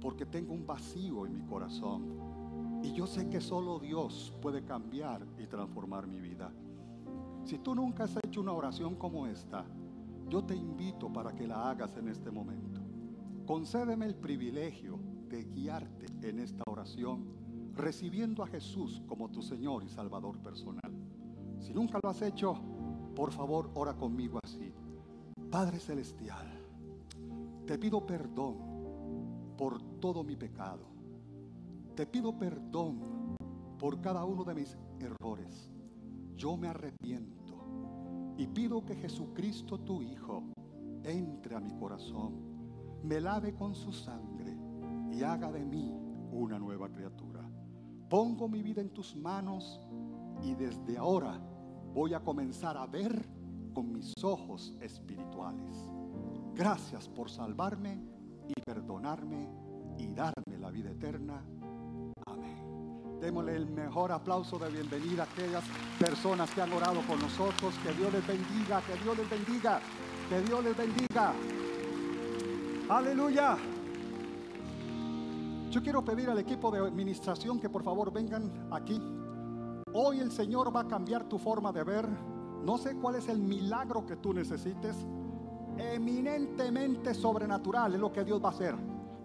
porque 0.00 0.26
tengo 0.26 0.54
un 0.54 0.66
vacío 0.66 1.26
en 1.26 1.34
mi 1.34 1.42
corazón. 1.42 2.80
Y 2.82 2.92
yo 2.92 3.06
sé 3.06 3.28
que 3.28 3.40
solo 3.40 3.78
Dios 3.78 4.32
puede 4.40 4.64
cambiar 4.64 5.26
y 5.38 5.46
transformar 5.46 6.06
mi 6.06 6.18
vida. 6.18 6.50
Si 7.44 7.58
tú 7.58 7.74
nunca 7.74 8.04
has 8.04 8.16
hecho 8.24 8.40
una 8.40 8.52
oración 8.52 8.96
como 8.96 9.26
esta, 9.26 9.64
yo 10.28 10.42
te 10.44 10.54
invito 10.54 11.12
para 11.12 11.34
que 11.34 11.46
la 11.46 11.70
hagas 11.70 11.96
en 11.96 12.08
este 12.08 12.30
momento. 12.30 12.80
Concédeme 13.46 14.06
el 14.06 14.14
privilegio 14.14 14.98
de 15.28 15.44
guiarte 15.44 16.06
en 16.28 16.38
esta 16.38 16.62
oración, 16.66 17.24
recibiendo 17.74 18.42
a 18.42 18.46
Jesús 18.46 19.02
como 19.06 19.28
tu 19.30 19.42
Señor 19.42 19.84
y 19.84 19.88
Salvador 19.88 20.38
personal. 20.38 20.92
Si 21.58 21.74
nunca 21.74 21.98
lo 22.02 22.08
has 22.08 22.22
hecho, 22.22 22.54
por 23.14 23.32
favor, 23.32 23.70
ora 23.74 23.94
conmigo 23.94 24.38
así. 24.42 24.72
Padre 25.50 25.78
Celestial, 25.78 26.46
te 27.66 27.78
pido 27.78 28.06
perdón 28.06 28.56
por 29.56 29.80
todo 30.00 30.24
mi 30.24 30.36
pecado. 30.36 30.86
Te 31.94 32.06
pido 32.06 32.38
perdón 32.38 33.36
por 33.78 34.00
cada 34.00 34.24
uno 34.24 34.44
de 34.44 34.54
mis 34.54 34.78
errores. 35.00 35.70
Yo 36.36 36.56
me 36.56 36.68
arrepiento 36.68 38.34
y 38.36 38.46
pido 38.46 38.84
que 38.84 38.94
Jesucristo 38.94 39.78
tu 39.80 40.00
Hijo 40.02 40.44
entre 41.04 41.54
a 41.54 41.60
mi 41.60 41.72
corazón, 41.78 42.34
me 43.02 43.20
lave 43.20 43.54
con 43.54 43.74
su 43.74 43.92
sangre 43.92 44.56
y 45.10 45.22
haga 45.22 45.50
de 45.50 45.64
mí 45.64 45.94
una 46.32 46.58
nueva 46.58 46.90
criatura. 46.90 47.40
Pongo 48.08 48.48
mi 48.48 48.62
vida 48.62 48.80
en 48.80 48.90
tus 48.90 49.16
manos 49.16 49.80
y 50.42 50.54
desde 50.54 50.98
ahora 50.98 51.40
voy 51.94 52.14
a 52.14 52.20
comenzar 52.20 52.76
a 52.76 52.86
ver 52.86 53.24
con 53.74 53.92
mis 53.92 54.12
ojos 54.22 54.74
espirituales. 54.80 55.88
Gracias 56.54 57.08
por 57.08 57.30
salvarme 57.30 57.98
y 58.48 58.60
perdonarme 58.60 59.48
y 59.98 60.08
darme 60.08 60.58
la 60.58 60.70
vida 60.70 60.90
eterna. 60.90 61.42
Amén. 62.26 63.18
Démosle 63.20 63.56
el 63.56 63.66
mejor 63.66 64.12
aplauso 64.12 64.58
de 64.58 64.70
bienvenida 64.70 65.24
a 65.24 65.26
aquellas 65.26 65.64
personas 65.98 66.50
que 66.50 66.62
han 66.62 66.72
orado 66.72 67.00
con 67.06 67.20
nosotros. 67.20 67.74
Que 67.82 67.92
Dios 67.92 68.12
les 68.12 68.26
bendiga, 68.26 68.80
que 68.82 68.94
Dios 69.02 69.16
les 69.16 69.30
bendiga, 69.30 69.80
que 70.28 70.40
Dios 70.42 70.64
les 70.64 70.76
bendiga. 70.76 71.32
Aleluya. 72.88 73.56
Yo 75.70 75.82
quiero 75.82 76.04
pedir 76.04 76.28
al 76.28 76.38
equipo 76.38 76.70
de 76.72 76.78
administración 76.80 77.60
que 77.60 77.68
por 77.68 77.84
favor 77.84 78.12
vengan 78.12 78.50
aquí. 78.72 79.00
Hoy 79.92 80.20
el 80.20 80.30
Señor 80.30 80.74
va 80.74 80.80
a 80.80 80.88
cambiar 80.88 81.24
tu 81.28 81.38
forma 81.38 81.72
de 81.72 81.84
ver. 81.84 82.08
No 82.64 82.78
sé 82.78 82.96
cuál 82.96 83.16
es 83.16 83.28
el 83.28 83.38
milagro 83.40 84.06
que 84.06 84.16
tú 84.16 84.32
necesites 84.32 84.96
eminentemente 85.80 87.14
sobrenatural 87.14 87.94
es 87.94 88.00
lo 88.00 88.12
que 88.12 88.24
Dios 88.24 88.42
va 88.42 88.48
a 88.48 88.52
hacer. 88.52 88.74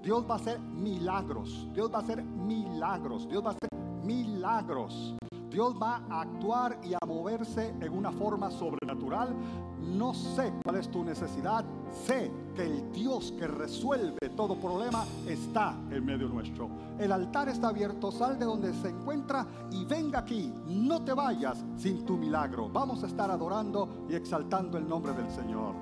Dios 0.02 0.26
va 0.30 0.36
a 0.36 0.38
hacer 0.38 0.60
milagros. 0.60 1.68
Dios 1.74 1.92
va 1.92 1.98
a 1.98 2.02
hacer 2.02 2.24
milagros. 2.24 3.28
Dios 3.28 3.44
va 3.44 3.50
a 3.50 3.54
hacer 3.54 3.70
milagros. 4.04 5.16
Dios 5.56 5.74
va 5.82 6.02
a 6.10 6.20
actuar 6.20 6.82
y 6.84 6.94
a 6.94 6.98
moverse 7.08 7.74
en 7.80 7.94
una 7.94 8.12
forma 8.12 8.52
sobrenatural. 8.52 9.34
No 9.80 10.14
sé 10.14 10.52
cuál 10.62 10.76
es 10.76 10.92
tu 10.92 11.02
necesidad. 11.02 11.64
Sé 12.06 12.30
que 12.54 12.64
el 12.64 12.92
Dios 12.92 13.34
que 13.40 13.48
resuelve 13.48 14.32
todo 14.36 14.60
problema 14.60 15.06
está 15.26 15.78
en 15.92 16.04
medio 16.04 16.28
nuestro. 16.28 16.70
El 17.00 17.10
altar 17.14 17.48
está 17.48 17.70
abierto. 17.70 18.12
Sal 18.12 18.38
de 18.38 18.44
donde 18.44 18.74
se 18.74 18.90
encuentra 18.90 19.48
y 19.72 19.86
venga 19.86 20.20
aquí. 20.20 20.52
No 20.68 21.06
te 21.06 21.14
vayas 21.14 21.64
sin 21.78 22.04
tu 22.04 22.18
milagro. 22.18 22.68
Vamos 22.68 23.02
a 23.06 23.08
estar 23.08 23.32
adorando 23.32 24.08
y 24.10 24.16
exaltando 24.16 24.78
el 24.78 24.86
nombre 24.86 25.14
del 25.14 25.32
Señor. 25.32 25.74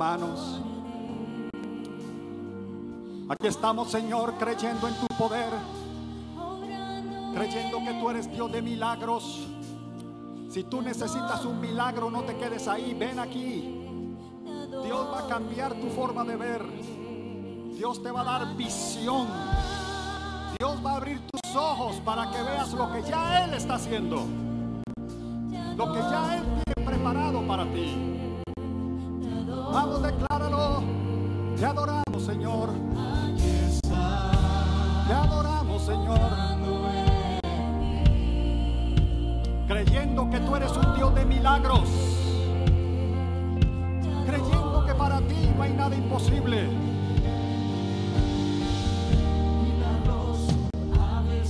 Manos. 0.00 0.58
Aquí 3.28 3.46
estamos, 3.46 3.90
Señor, 3.90 4.32
creyendo 4.38 4.88
en 4.88 4.94
tu 4.94 5.06
poder, 5.14 5.50
creyendo 7.34 7.78
que 7.84 8.00
tú 8.00 8.08
eres 8.08 8.32
Dios 8.32 8.50
de 8.50 8.62
milagros. 8.62 9.46
Si 10.48 10.64
tú 10.64 10.80
necesitas 10.80 11.44
un 11.44 11.60
milagro, 11.60 12.10
no 12.10 12.22
te 12.22 12.34
quedes 12.34 12.66
ahí, 12.66 12.94
ven 12.94 13.18
aquí. 13.18 13.76
Dios 14.82 15.06
va 15.12 15.18
a 15.18 15.28
cambiar 15.28 15.74
tu 15.74 15.90
forma 15.90 16.24
de 16.24 16.36
ver. 16.36 16.64
Dios 17.76 18.02
te 18.02 18.10
va 18.10 18.22
a 18.22 18.24
dar 18.24 18.56
visión. 18.56 19.28
Dios 20.58 20.78
va 20.84 20.92
a 20.92 20.96
abrir 20.96 21.20
tus 21.30 21.54
ojos 21.54 21.96
para 22.06 22.30
que 22.30 22.42
veas 22.42 22.72
lo 22.72 22.90
que 22.90 23.02
ya 23.02 23.44
Él 23.44 23.52
está 23.52 23.74
haciendo. 23.74 24.24
Lo 25.76 25.92
que 25.92 25.98
ya 25.98 26.38
Él 26.38 26.44
tiene 26.64 26.90
preparado 26.90 27.46
para 27.46 27.64
ti. 27.64 28.29
Vamos, 29.72 30.02
decláralo. 30.02 30.82
Te 31.56 31.64
adoramos, 31.64 32.22
Señor. 32.24 32.70
Te 35.06 35.12
adoramos, 35.12 35.82
Señor. 35.82 36.20
Creyendo 39.68 40.28
que 40.30 40.40
tú 40.40 40.56
eres 40.56 40.72
un 40.72 40.94
Dios 40.96 41.14
de 41.14 41.24
milagros. 41.24 41.88
Creyendo 44.26 44.84
que 44.86 44.94
para 44.94 45.18
ti 45.20 45.50
no 45.56 45.62
hay 45.62 45.72
nada 45.72 45.94
imposible. 45.94 46.68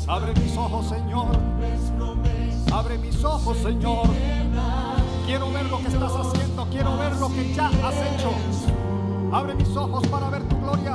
Abre 0.07 0.35
mis 0.35 0.57
ojos, 0.57 0.89
Señor. 0.89 1.29
Abre 2.73 2.99
mis 2.99 3.25
ojos, 3.25 3.57
Señor. 3.59 4.09
Quiero 5.25 5.53
ver 5.53 5.66
lo 5.66 5.79
que 5.79 5.87
estás 5.87 6.12
haciendo. 6.12 6.39
Quiero 6.81 6.97
ver 6.97 7.14
lo 7.16 7.28
que 7.28 7.53
ya 7.53 7.66
has 7.66 7.95
hecho. 7.95 8.33
Abre 9.31 9.55
mis 9.55 9.76
ojos 9.76 10.07
para 10.09 10.31
ver 10.31 10.43
tu 10.49 10.59
gloria. 10.61 10.95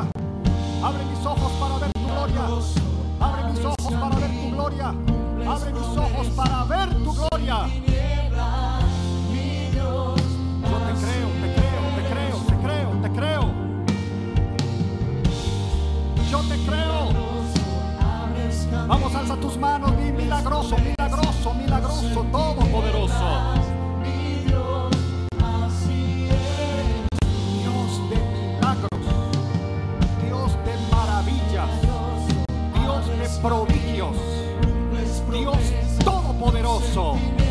Abre 0.83 1.05
mis 1.05 1.23
ojos 1.23 1.51
para 1.59 1.77
ver 1.77 1.93
tu 1.93 2.07
gloria. 2.07 2.41
Abre 3.19 3.43
mis 3.51 3.63
ojos 3.63 3.93
para 3.93 4.15
ver 4.15 4.31
tu 4.31 4.49
gloria. 4.49 4.88
Abre 5.47 5.73
mis 5.73 5.97
ojos 5.97 6.27
para 6.36 6.63
ver 6.63 6.89
tu 6.89 7.13
gloria. 7.13 7.67
Yo 10.63 10.77
te 10.88 10.93
creo, 11.03 11.29
te 11.43 11.53
creo, 11.53 11.83
te 11.95 12.01
creo, 12.09 12.38
te 12.47 12.55
creo, 12.63 12.89
te 13.03 13.09
creo. 13.11 13.43
Yo 16.31 16.39
te 16.39 16.57
creo. 16.65 17.13
Vamos, 18.88 19.13
alza 19.13 19.36
tus 19.36 19.55
manos, 19.57 19.91
mi 19.97 20.11
milagroso, 20.11 20.77
milagroso, 20.79 21.53
milagroso, 21.53 22.25
todopoderoso. 22.31 23.44
Prodigios, 33.45 34.17
Dios 35.31 35.57
todopoderoso. 36.03 37.44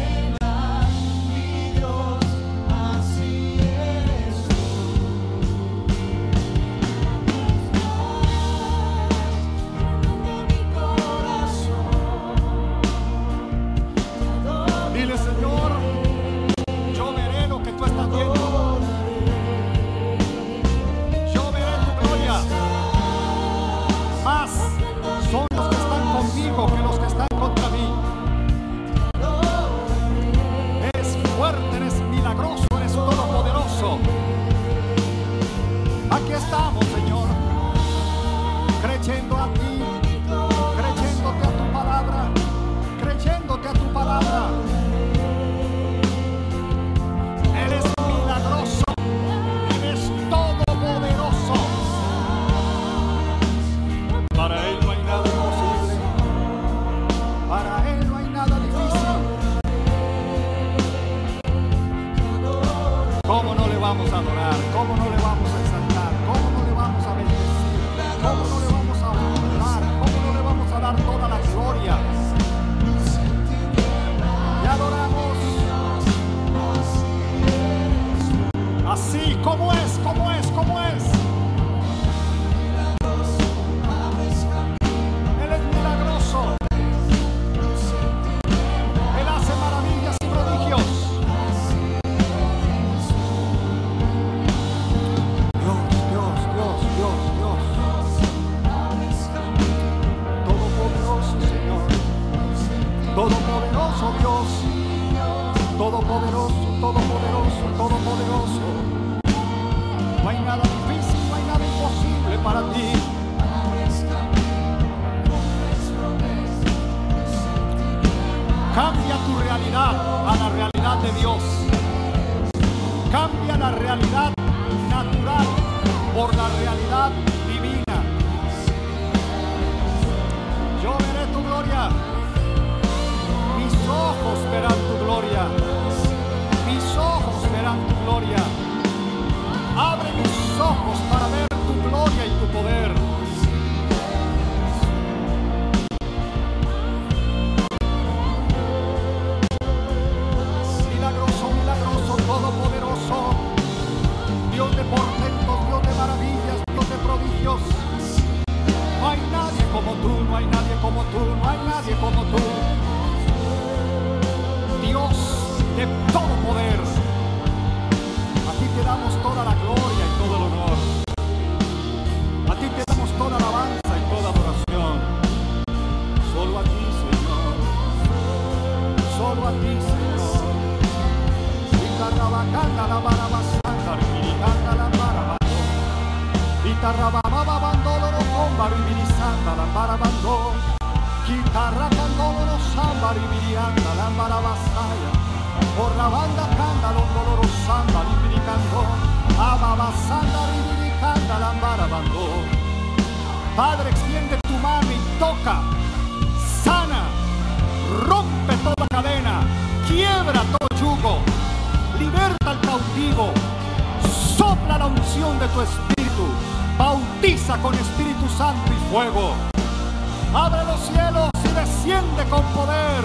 Con 222.34 222.44
poder. 222.52 223.04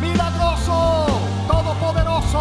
Milagroso, 0.00 1.06
todopoderoso. 1.46 2.40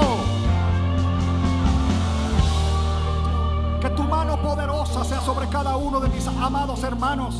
Que 3.81 3.89
tu 3.89 4.03
mano 4.03 4.41
poderosa 4.41 5.03
sea 5.03 5.19
sobre 5.21 5.47
cada 5.49 5.75
uno 5.75 5.99
de 5.99 6.09
mis 6.09 6.25
amados 6.27 6.83
hermanos. 6.83 7.35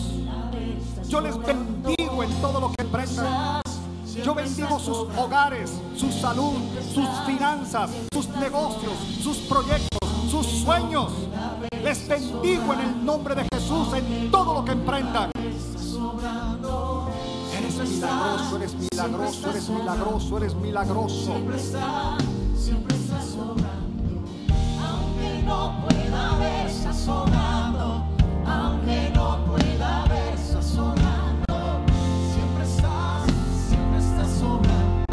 Yo 1.08 1.22
les 1.22 1.38
bendigo 1.38 2.24
en 2.24 2.32
todo 2.41 2.60
lo 2.60 2.72
que 2.74 2.84
emprendan. 2.84 3.62
Yo 4.24 4.34
bendigo 4.34 4.80
sus 4.80 4.97
hogares, 5.18 5.72
su 5.95 6.12
salud, 6.12 6.56
sus 6.93 7.08
finanzas, 7.26 7.91
sus 8.14 8.28
negocios, 8.30 8.93
sus 9.22 9.38
proyectos, 9.39 10.10
sus 10.30 10.45
sueños. 10.64 11.12
Les 11.84 12.08
bendigo 12.08 12.74
en 12.74 12.80
el 12.80 13.06
nombre 13.06 13.36
de 13.36 13.45
Jesús 13.53 13.93
en 13.93 14.32
todo 14.32 14.53
lo 14.53 14.66
que 14.66 14.72
emprendan. 14.72 15.32
Eres 18.06 18.76
milagroso, 18.76 19.49
eres 19.49 19.70
milagroso, 19.70 20.38
eres 20.38 20.56
milagroso, 20.56 21.36
eres 21.36 21.66
milagroso. 21.74 22.26
Aunque 24.80 25.43
no 25.43 25.82
pueda 25.82 26.38
ver, 26.38 26.68
estás 26.68 26.97
sobrando. 26.97 28.06
Aunque 28.45 29.12
no 29.16 29.45
pueda 29.45 30.06
ver, 30.08 30.34
estás 30.36 30.66
sobrando. 30.66 31.45
Siempre 32.34 32.64
estás, 32.64 33.24
siempre 33.68 33.99
estás 33.99 34.30
sobrando. 34.39 35.06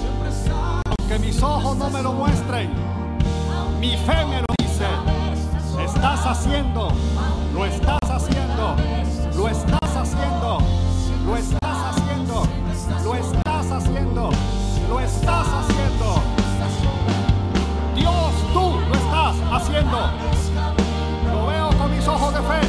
Siempre 0.00 0.28
estás, 0.28 0.82
Aunque 0.98 1.18
mis 1.20 1.42
ojos 1.42 1.76
no 1.76 1.90
me 1.90 2.02
lo 2.02 2.12
muestren, 2.14 2.70
mi 3.80 3.96
fe 3.96 4.26
me 4.26 4.40
lo 4.40 4.46
dice. 4.58 4.86
Estás 5.84 6.26
haciendo, 6.26 6.88
lo 7.54 7.64
estás 7.64 7.98
haciendo, 8.02 8.76
lo 9.36 9.48
estás 9.48 9.96
haciendo, 9.96 10.58
lo 11.26 11.36
estás 11.36 11.56
haciendo, 11.56 11.61
lo 13.04 13.14
estás 13.14 13.70
haciendo, 13.70 14.30
lo 14.88 15.00
estás 15.00 15.46
haciendo. 15.48 16.22
Dios, 17.94 18.32
tú 18.52 18.80
lo 18.88 18.94
estás 18.94 19.36
haciendo. 19.52 19.98
Lo 21.32 21.46
veo 21.46 21.68
con 21.78 21.90
mis 21.90 22.06
ojos 22.06 22.34
de 22.34 22.40
fe. 22.40 22.60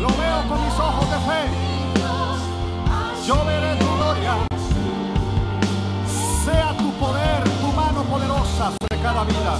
Lo 0.00 0.08
veo 0.08 0.48
con 0.48 0.64
mis 0.64 0.78
ojos 0.78 1.10
de 1.10 1.18
fe. 1.28 1.42
Yo 3.26 3.44
veré 3.44 3.76
tu 3.76 3.86
gloria. 3.96 4.34
Sea 6.44 6.76
tu 6.76 6.90
poder, 6.92 7.42
tu 7.44 7.72
mano 7.72 8.02
poderosa 8.04 8.72
sobre 8.78 9.02
cada 9.02 9.24
vida. 9.24 9.58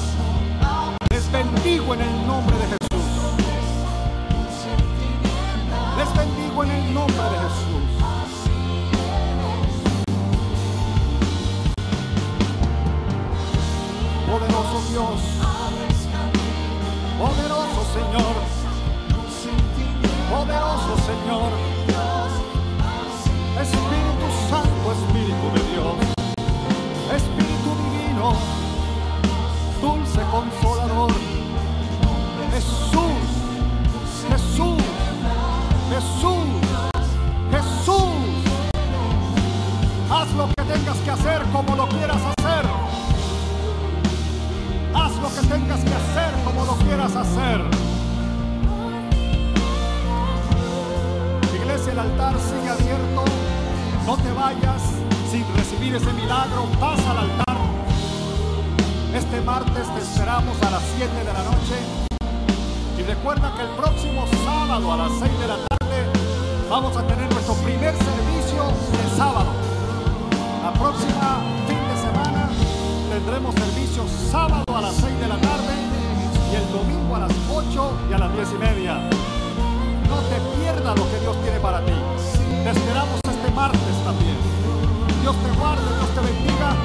Dios 85.24 85.36
te 85.36 85.58
guarde, 85.58 85.82
Dios 85.82 86.14
te 86.14 86.20
bendiga. 86.20 86.76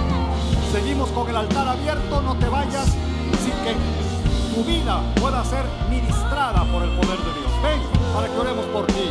Seguimos 0.71 1.09
con 1.09 1.29
el 1.29 1.35
altar 1.35 1.67
abierto, 1.67 2.21
no 2.21 2.37
te 2.37 2.47
vayas 2.47 2.85
sin 2.85 3.51
que 3.65 3.75
tu 4.55 4.63
vida 4.63 5.01
pueda 5.19 5.43
ser 5.43 5.65
ministrada 5.89 6.63
por 6.71 6.83
el 6.83 6.89
poder 6.91 7.17
de 7.19 7.33
Dios. 7.33 7.51
Ven 7.61 7.81
para 8.13 8.27
que 8.29 8.39
oremos 8.39 8.65
por 8.67 8.87
ti. 8.87 9.09